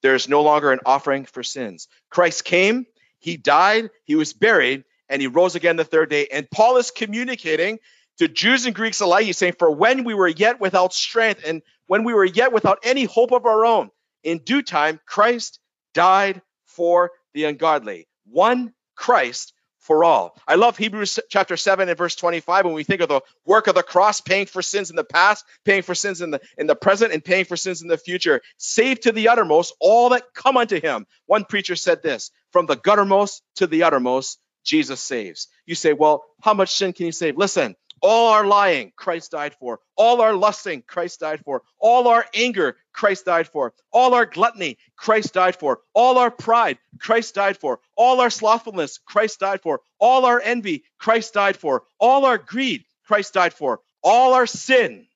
there 0.02 0.16
is 0.16 0.30
no 0.30 0.42
longer 0.42 0.72
an 0.72 0.80
offering 0.86 1.26
for 1.26 1.44
sins. 1.44 1.88
Christ 2.10 2.46
came, 2.46 2.86
he 3.20 3.38
died, 3.38 3.90
he 4.06 4.16
was 4.16 4.34
buried, 4.34 4.84
and 5.10 5.22
he 5.22 5.28
rose 5.28 5.56
again 5.56 5.76
the 5.76 5.84
third 5.84 6.10
day. 6.10 6.28
And 6.32 6.50
Paul 6.50 6.78
is 6.78 6.92
communicating 6.92 7.80
to 8.20 8.28
Jews 8.28 8.66
and 8.66 8.76
Greeks 8.76 9.02
alike. 9.02 9.26
He's 9.26 9.38
saying, 9.38 9.56
For 9.60 9.72
when 9.72 10.04
we 10.04 10.14
were 10.14 10.28
yet 10.28 10.60
without 10.60 10.94
strength 10.94 11.42
and 11.46 11.62
when 11.88 12.04
we 12.04 12.14
were 12.14 12.26
yet 12.26 12.54
without 12.54 12.80
any 12.84 13.06
hope 13.06 13.32
of 13.32 13.46
our 13.46 13.66
own, 13.66 13.90
in 14.24 14.40
due 14.40 14.62
time, 14.62 15.00
Christ 15.06 15.60
died 15.94 16.42
for 16.66 17.12
the 17.34 17.46
ungodly. 17.46 18.08
One 18.26 18.74
Christ 19.00 19.54
for 19.80 20.04
all. 20.04 20.36
I 20.48 20.56
love 20.56 20.78
Hebrews 20.78 21.20
chapter 21.30 21.58
7 21.58 21.88
and 21.88 21.98
verse 21.98 22.16
25 22.16 22.66
when 22.66 22.74
we 22.74 22.84
think 22.84 23.02
of 23.02 23.10
the 23.10 23.22
work 23.46 23.68
of 23.68 23.76
the 23.76 23.82
cross, 23.82 24.22
paying 24.22 24.46
for 24.46 24.62
sins 24.62 24.90
in 24.90 24.98
the 24.98 25.06
past, 25.06 25.46
paying 25.66 25.82
for 25.82 25.96
sins 25.96 26.22
in 26.22 26.32
the 26.32 26.42
in 26.58 26.68
the 26.68 26.76
present, 26.76 27.14
and 27.14 27.24
paying 27.24 27.46
for 27.46 27.56
sins 27.56 27.82
in 27.82 27.88
the 27.88 27.98
future. 27.98 28.42
Save 28.58 29.00
to 29.02 29.12
the 29.14 29.30
uttermost 29.30 29.74
all 29.80 30.10
that 30.10 30.26
come 30.36 30.58
unto 30.58 30.80
him. 30.80 31.08
One 31.26 31.46
preacher 31.46 31.76
said 31.76 32.04
this 32.04 32.30
from 32.52 32.66
the 32.66 32.76
guttermost 32.76 33.42
to 33.56 33.68
the 33.68 33.84
uttermost, 33.84 34.38
Jesus 34.66 35.00
saves. 35.00 35.48
You 35.66 35.76
say, 35.76 35.94
well, 35.94 36.26
how 36.42 36.54
much 36.54 36.76
sin 36.76 36.94
can 36.94 37.06
you 37.08 37.12
save? 37.14 37.38
Listen, 37.38 37.76
all 38.02 38.34
our 38.34 38.46
lying, 38.46 38.92
Christ 38.96 39.32
died 39.32 39.56
for. 39.60 39.80
All 39.96 40.22
our 40.22 40.34
lusting, 40.34 40.84
Christ 40.86 41.20
died 41.20 41.42
for. 41.44 41.64
All 41.80 42.08
our 42.08 42.26
anger, 42.34 42.78
Christ 42.94 43.26
died 43.26 43.48
for. 43.48 43.74
All 43.92 44.14
our 44.14 44.26
gluttony, 44.26 44.78
Christ 44.96 45.34
died 45.34 45.56
for. 45.56 45.80
All 45.94 46.18
our 46.18 46.32
pride, 46.32 46.78
Christ 47.00 47.36
died 47.36 47.58
for. 47.58 47.80
All 47.96 48.22
our 48.22 48.30
slothfulness, 48.30 49.00
Christ 49.00 49.40
died 49.40 49.62
for. 49.62 49.82
All 50.00 50.26
our 50.26 50.40
envy, 50.40 50.84
Christ 50.98 51.34
died 51.34 51.58
for. 51.58 51.84
All 52.00 52.26
our 52.26 52.38
greed, 52.38 52.86
Christ 53.06 53.34
died 53.34 53.54
for. 53.54 53.82
All 54.04 54.34
our 54.34 54.46
sin, 54.48 55.08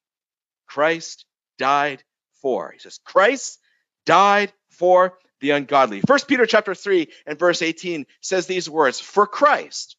Christ 0.67 1.25
died 1.57 2.03
for. 2.41 2.71
He 2.71 2.79
says, 2.79 2.99
Christ 3.03 3.59
died 4.05 4.51
for 4.69 5.17
the 5.39 5.51
ungodly. 5.51 6.01
First 6.01 6.27
Peter 6.27 6.45
chapter 6.45 6.73
3 6.73 7.07
and 7.25 7.37
verse 7.37 7.61
18 7.61 8.05
says 8.21 8.47
these 8.47 8.69
words, 8.69 8.99
for 8.99 9.27
Christ, 9.27 9.97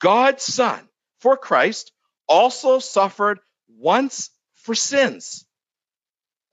God's 0.00 0.42
son, 0.42 0.88
for 1.20 1.36
Christ 1.36 1.92
also 2.28 2.78
suffered 2.78 3.40
once 3.68 4.30
for 4.54 4.74
sins. 4.74 5.44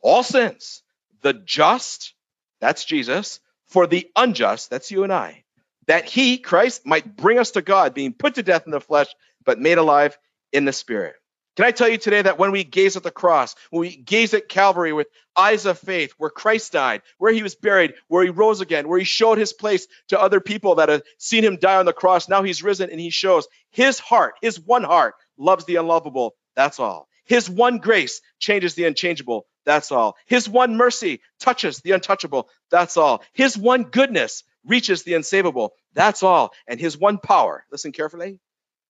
All 0.01 0.23
sins. 0.23 0.83
The 1.21 1.33
just, 1.33 2.13
that's 2.59 2.85
Jesus, 2.85 3.39
for 3.67 3.87
the 3.87 4.09
unjust, 4.15 4.69
that's 4.69 4.91
you 4.91 5.03
and 5.03 5.13
I, 5.13 5.45
that 5.87 6.05
he, 6.05 6.37
Christ, 6.37 6.85
might 6.85 7.15
bring 7.15 7.39
us 7.39 7.51
to 7.51 7.61
God, 7.61 7.93
being 7.93 8.13
put 8.13 8.35
to 8.35 8.43
death 8.43 8.65
in 8.65 8.71
the 8.71 8.81
flesh, 8.81 9.07
but 9.43 9.59
made 9.59 9.77
alive 9.77 10.17
in 10.51 10.65
the 10.65 10.73
spirit. 10.73 11.15
Can 11.55 11.65
I 11.65 11.71
tell 11.71 11.87
you 11.87 11.99
today 11.99 12.21
that 12.21 12.39
when 12.39 12.51
we 12.51 12.63
gaze 12.63 12.97
at 12.97 13.03
the 13.03 13.11
cross, 13.11 13.55
when 13.69 13.81
we 13.81 13.95
gaze 13.95 14.33
at 14.33 14.49
Calvary 14.49 14.91
with 14.91 15.07
eyes 15.35 15.65
of 15.67 15.77
faith, 15.77 16.13
where 16.17 16.31
Christ 16.31 16.71
died, 16.71 17.03
where 17.19 17.31
he 17.31 17.43
was 17.43 17.55
buried, 17.55 17.93
where 18.07 18.23
he 18.23 18.31
rose 18.31 18.59
again, 18.59 18.87
where 18.87 18.97
he 18.97 19.05
showed 19.05 19.37
his 19.37 19.53
place 19.53 19.87
to 20.07 20.19
other 20.19 20.39
people 20.39 20.75
that 20.75 20.89
have 20.89 21.03
seen 21.19 21.43
him 21.43 21.57
die 21.57 21.77
on 21.77 21.85
the 21.85 21.93
cross, 21.93 22.27
now 22.27 22.41
he's 22.41 22.63
risen 22.63 22.89
and 22.89 22.99
he 22.99 23.11
shows 23.11 23.47
his 23.69 23.99
heart, 23.99 24.33
his 24.41 24.59
one 24.59 24.83
heart, 24.83 25.13
loves 25.37 25.65
the 25.65 25.77
unlovable. 25.77 26.35
That's 26.55 26.79
all. 26.79 27.07
His 27.25 27.49
one 27.49 27.77
grace 27.77 28.21
changes 28.39 28.75
the 28.75 28.85
unchangeable. 28.85 29.45
That's 29.65 29.91
all. 29.91 30.15
His 30.25 30.49
one 30.49 30.75
mercy 30.75 31.21
touches 31.39 31.79
the 31.79 31.91
untouchable. 31.91 32.49
That's 32.69 32.97
all. 32.97 33.23
His 33.33 33.57
one 33.57 33.83
goodness 33.83 34.43
reaches 34.65 35.03
the 35.03 35.13
unsavable. 35.13 35.69
That's 35.93 36.23
all. 36.23 36.51
And 36.67 36.79
his 36.79 36.97
one 36.97 37.17
power, 37.17 37.65
listen 37.71 37.91
carefully, 37.91 38.39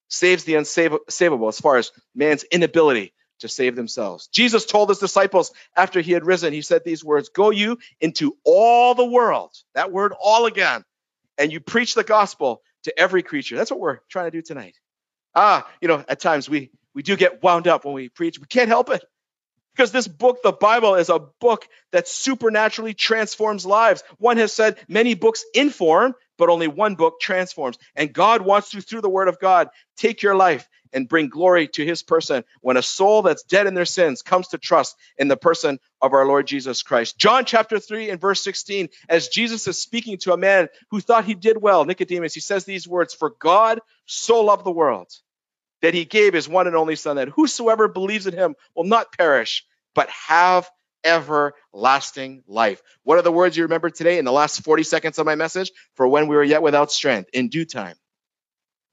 saves 0.08 0.44
the 0.44 0.56
unsavable 0.56 1.50
as 1.50 1.60
far 1.60 1.78
as 1.78 1.92
man's 2.16 2.44
inability 2.44 3.14
to 3.40 3.50
save 3.50 3.76
themselves. 3.76 4.28
Jesus 4.28 4.66
told 4.66 4.90
his 4.90 5.00
disciples 5.00 5.52
after 5.76 6.02
he 6.02 6.12
had 6.12 6.26
risen, 6.26 6.54
he 6.54 6.62
said 6.62 6.84
these 6.84 7.04
words 7.04 7.30
Go 7.30 7.50
you 7.50 7.78
into 8.00 8.38
all 8.44 8.96
the 8.96 9.06
world, 9.06 9.52
that 9.76 9.92
word 9.92 10.14
all 10.20 10.46
again, 10.46 10.84
and 11.38 11.52
you 11.52 11.60
preach 11.60 11.94
the 11.96 12.04
gospel 12.04 12.62
to 12.84 12.98
every 12.98 13.24
creature. 13.24 13.58
That's 13.58 13.72
what 13.72 13.80
we're 13.80 14.00
trying 14.10 14.32
to 14.32 14.38
do 14.38 14.42
tonight. 14.42 14.76
Ah, 15.36 15.68
you 15.82 15.88
know, 15.88 16.04
at 16.08 16.20
times 16.20 16.50
we 16.50 16.72
we 16.94 17.02
do 17.02 17.16
get 17.16 17.42
wound 17.42 17.68
up 17.68 17.86
when 17.86 17.94
we 17.94 18.10
preach. 18.10 18.40
We 18.40 18.48
can't 18.48 18.70
help 18.70 18.90
it. 18.90 19.04
Because 19.76 19.92
this 19.92 20.08
book, 20.08 20.44
the 20.44 20.52
Bible, 20.52 20.96
is 20.96 21.10
a 21.10 21.18
book 21.18 21.68
that 21.92 22.08
supernaturally 22.08 22.94
transforms 22.94 23.66
lives. 23.66 24.04
One 24.20 24.38
has 24.38 24.54
said 24.54 24.78
many 24.88 25.16
books 25.16 25.44
inform, 25.56 26.14
but 26.38 26.50
only 26.50 26.68
one 26.68 26.94
book 26.94 27.20
transforms. 27.20 27.80
And 27.96 28.14
God 28.14 28.44
wants 28.44 28.70
to, 28.72 28.82
through 28.82 29.02
the 29.02 29.10
Word 29.10 29.28
of 29.28 29.40
God, 29.40 29.70
take 29.98 30.22
your 30.22 30.36
life 30.36 30.70
and 30.94 31.08
bring 31.08 31.30
glory 31.30 31.68
to 31.70 31.86
His 31.86 32.04
person 32.04 32.44
when 32.62 32.78
a 32.78 32.82
soul 32.82 33.22
that's 33.22 33.44
dead 33.44 33.68
in 33.68 33.74
their 33.74 33.86
sins 33.86 34.22
comes 34.22 34.50
to 34.50 34.58
trust 34.58 34.96
in 35.18 35.28
the 35.28 35.38
person 35.38 35.80
of 36.02 36.14
our 36.14 36.26
Lord 36.26 36.48
Jesus 36.48 36.84
Christ. 36.84 37.18
John 37.18 37.46
chapter 37.46 37.80
3 37.80 38.10
and 38.10 38.22
verse 38.22 38.44
16, 38.44 38.90
as 39.10 39.28
Jesus 39.30 39.68
is 39.68 39.80
speaking 39.80 40.18
to 40.20 40.34
a 40.34 40.38
man 40.38 40.70
who 40.92 41.02
thought 41.02 41.26
he 41.26 41.34
did 41.34 41.62
well, 41.62 41.86
Nicodemus, 41.86 42.34
he 42.34 42.40
says 42.40 42.66
these 42.66 42.88
words 42.88 43.14
For 43.14 43.32
God 43.40 43.80
so 44.06 44.42
loved 44.42 44.66
the 44.66 44.72
world 44.72 45.12
that 45.82 45.94
he 45.94 46.06
gave 46.06 46.34
his 46.34 46.48
one 46.48 46.68
and 46.68 46.76
only 46.76 46.96
son, 46.96 47.18
that 47.18 47.30
whosoever 47.30 47.88
believes 47.88 48.26
in 48.26 48.34
him 48.34 48.56
will 48.76 48.86
not 48.86 49.18
perish, 49.18 49.66
but 49.94 50.10
have 50.10 50.70
everlasting 51.04 52.44
life. 52.48 52.82
What 53.04 53.18
are 53.18 53.24
the 53.24 53.32
words 53.32 53.58
you 53.58 53.64
remember 53.64 53.90
today 53.90 54.18
in 54.18 54.26
the 54.26 54.32
last 54.32 54.64
40 54.64 54.84
seconds 54.84 55.20
of 55.20 55.26
my 55.26 55.36
message? 55.36 55.72
For 55.96 56.08
when 56.08 56.28
we 56.28 56.36
were 56.36 56.44
yet 56.44 56.62
without 56.62 56.92
strength, 56.92 57.30
in 57.34 57.50
due 57.50 57.66
time, 57.66 57.96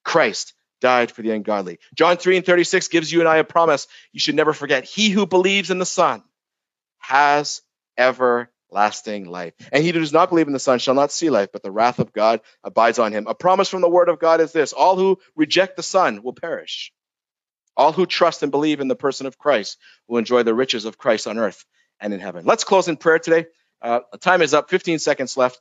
Christ 0.04 0.54
died 0.80 1.10
for 1.10 1.22
the 1.22 1.30
ungodly. 1.30 1.78
John 1.94 2.16
3 2.16 2.38
and 2.38 2.46
36 2.46 2.88
gives 2.88 3.12
you 3.12 3.20
and 3.20 3.28
I 3.28 3.36
a 3.36 3.44
promise 3.44 3.86
you 4.12 4.20
should 4.20 4.34
never 4.34 4.52
forget. 4.52 4.84
He 4.84 5.10
who 5.10 5.26
believes 5.26 5.70
in 5.70 5.78
the 5.78 5.86
Son 5.86 6.22
has 6.98 7.62
everlasting 7.96 9.26
life. 9.26 9.54
And 9.72 9.82
he 9.82 9.90
who 9.90 9.98
does 9.98 10.12
not 10.12 10.30
believe 10.30 10.46
in 10.46 10.52
the 10.52 10.58
Son 10.58 10.78
shall 10.78 10.94
not 10.94 11.12
see 11.12 11.30
life, 11.30 11.50
but 11.52 11.62
the 11.62 11.70
wrath 11.70 11.98
of 11.98 12.12
God 12.12 12.40
abides 12.64 12.98
on 12.98 13.12
him. 13.12 13.26
A 13.26 13.34
promise 13.34 13.68
from 13.68 13.82
the 13.82 13.88
Word 13.88 14.08
of 14.08 14.18
God 14.18 14.40
is 14.40 14.52
this 14.52 14.72
all 14.72 14.96
who 14.96 15.18
reject 15.36 15.76
the 15.76 15.82
Son 15.82 16.22
will 16.22 16.32
perish. 16.32 16.92
All 17.76 17.92
who 17.92 18.06
trust 18.06 18.42
and 18.42 18.50
believe 18.50 18.80
in 18.80 18.88
the 18.88 18.96
person 18.96 19.26
of 19.26 19.38
Christ 19.38 19.78
will 20.08 20.18
enjoy 20.18 20.42
the 20.42 20.54
riches 20.54 20.84
of 20.84 20.98
Christ 20.98 21.26
on 21.26 21.38
earth 21.38 21.64
and 22.00 22.12
in 22.12 22.20
heaven. 22.20 22.44
Let's 22.44 22.64
close 22.64 22.88
in 22.88 22.96
prayer 22.96 23.18
today. 23.18 23.46
Uh, 23.80 24.00
time 24.20 24.42
is 24.42 24.52
up, 24.52 24.68
15 24.68 24.98
seconds 24.98 25.36
left. 25.36 25.60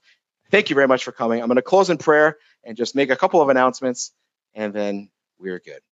Thank 0.52 0.70
you 0.70 0.76
very 0.76 0.88
much 0.88 1.04
for 1.04 1.12
coming. 1.12 1.42
I'm 1.42 1.48
going 1.48 1.58
to 1.58 1.62
close 1.62 1.90
in 1.90 1.98
prayer 1.98 2.38
and 2.64 2.76
just 2.76 2.96
make 2.96 3.10
a 3.10 3.16
couple 3.16 3.42
of 3.42 3.50
announcements, 3.50 4.12
and 4.60 4.74
then 4.74 5.10
we're 5.40 5.60
good. 5.60 5.82